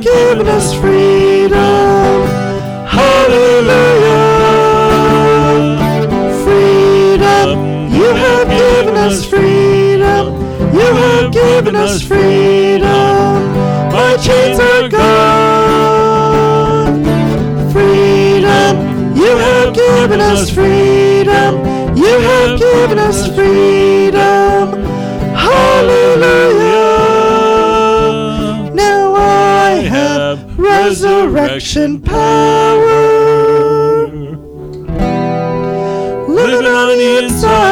[0.00, 2.26] given us freedom.
[2.88, 4.16] Hallelujah.
[6.44, 7.48] Freedom.
[7.92, 10.34] You have given us freedom.
[10.72, 13.52] You have given us freedom.
[13.92, 15.00] My chains are gone.
[17.72, 19.16] Freedom.
[19.16, 21.64] You have given us freedom.
[21.96, 23.79] You have given us freedom.
[30.90, 32.88] Resurrection power.
[36.26, 37.70] Living on the inside.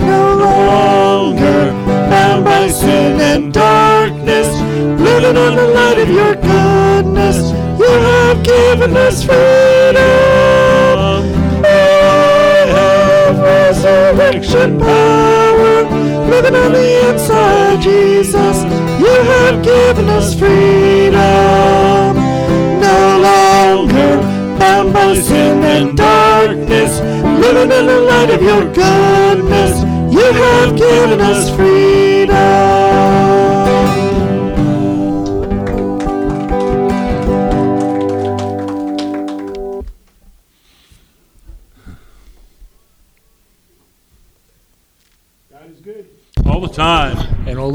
[0.00, 1.70] No longer
[2.10, 4.48] bound by sin and darkness.
[5.00, 7.52] Living on the light of your goodness.
[7.78, 10.02] You have given us freedom.
[11.64, 15.71] I have resurrection power.
[16.42, 18.64] Living on the inside, Jesus.
[18.98, 21.14] You have given us freedom.
[22.80, 24.16] No longer
[24.58, 26.98] bound by sin and darkness.
[27.44, 29.82] Living in the light of your goodness.
[30.12, 32.11] You have given us freedom.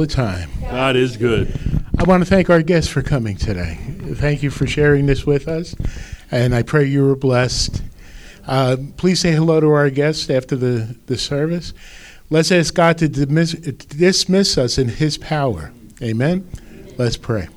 [0.07, 0.49] The time.
[0.61, 1.53] God is good.
[1.97, 3.77] I want to thank our guests for coming today.
[4.13, 5.75] Thank you for sharing this with us,
[6.31, 7.81] and I pray you were blessed.
[8.45, 11.73] Uh, please say hello to our guests after the, the service.
[12.29, 15.71] Let's ask God to dismiss, dismiss us in His power.
[16.01, 16.49] Amen.
[16.97, 17.47] Let's pray.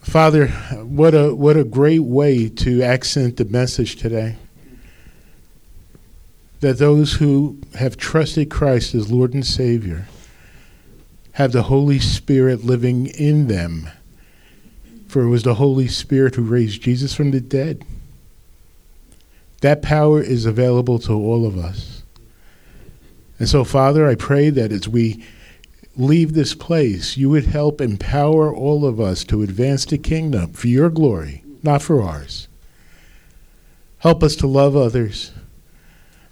[0.00, 4.36] Father, what a what a great way to accent the message today.
[6.60, 10.06] That those who have trusted Christ as Lord and Savior
[11.32, 13.88] have the Holy Spirit living in them.
[15.06, 17.84] For it was the Holy Spirit who raised Jesus from the dead.
[19.60, 22.02] That power is available to all of us.
[23.38, 25.22] And so, Father, I pray that as we
[25.96, 30.68] leave this place, you would help empower all of us to advance the kingdom for
[30.68, 32.48] your glory, not for ours.
[33.98, 35.32] Help us to love others.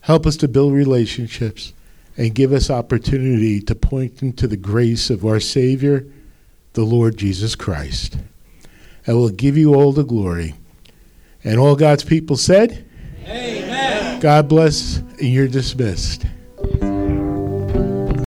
[0.04, 1.72] Help us to build relationships
[2.18, 6.04] and give us opportunity to point them to the grace of our Savior,
[6.74, 8.18] the Lord Jesus Christ.
[9.06, 10.56] And we'll give you all the glory.
[11.42, 12.84] And all God's people said,
[13.26, 14.20] Amen.
[14.20, 16.26] God bless, and you're dismissed.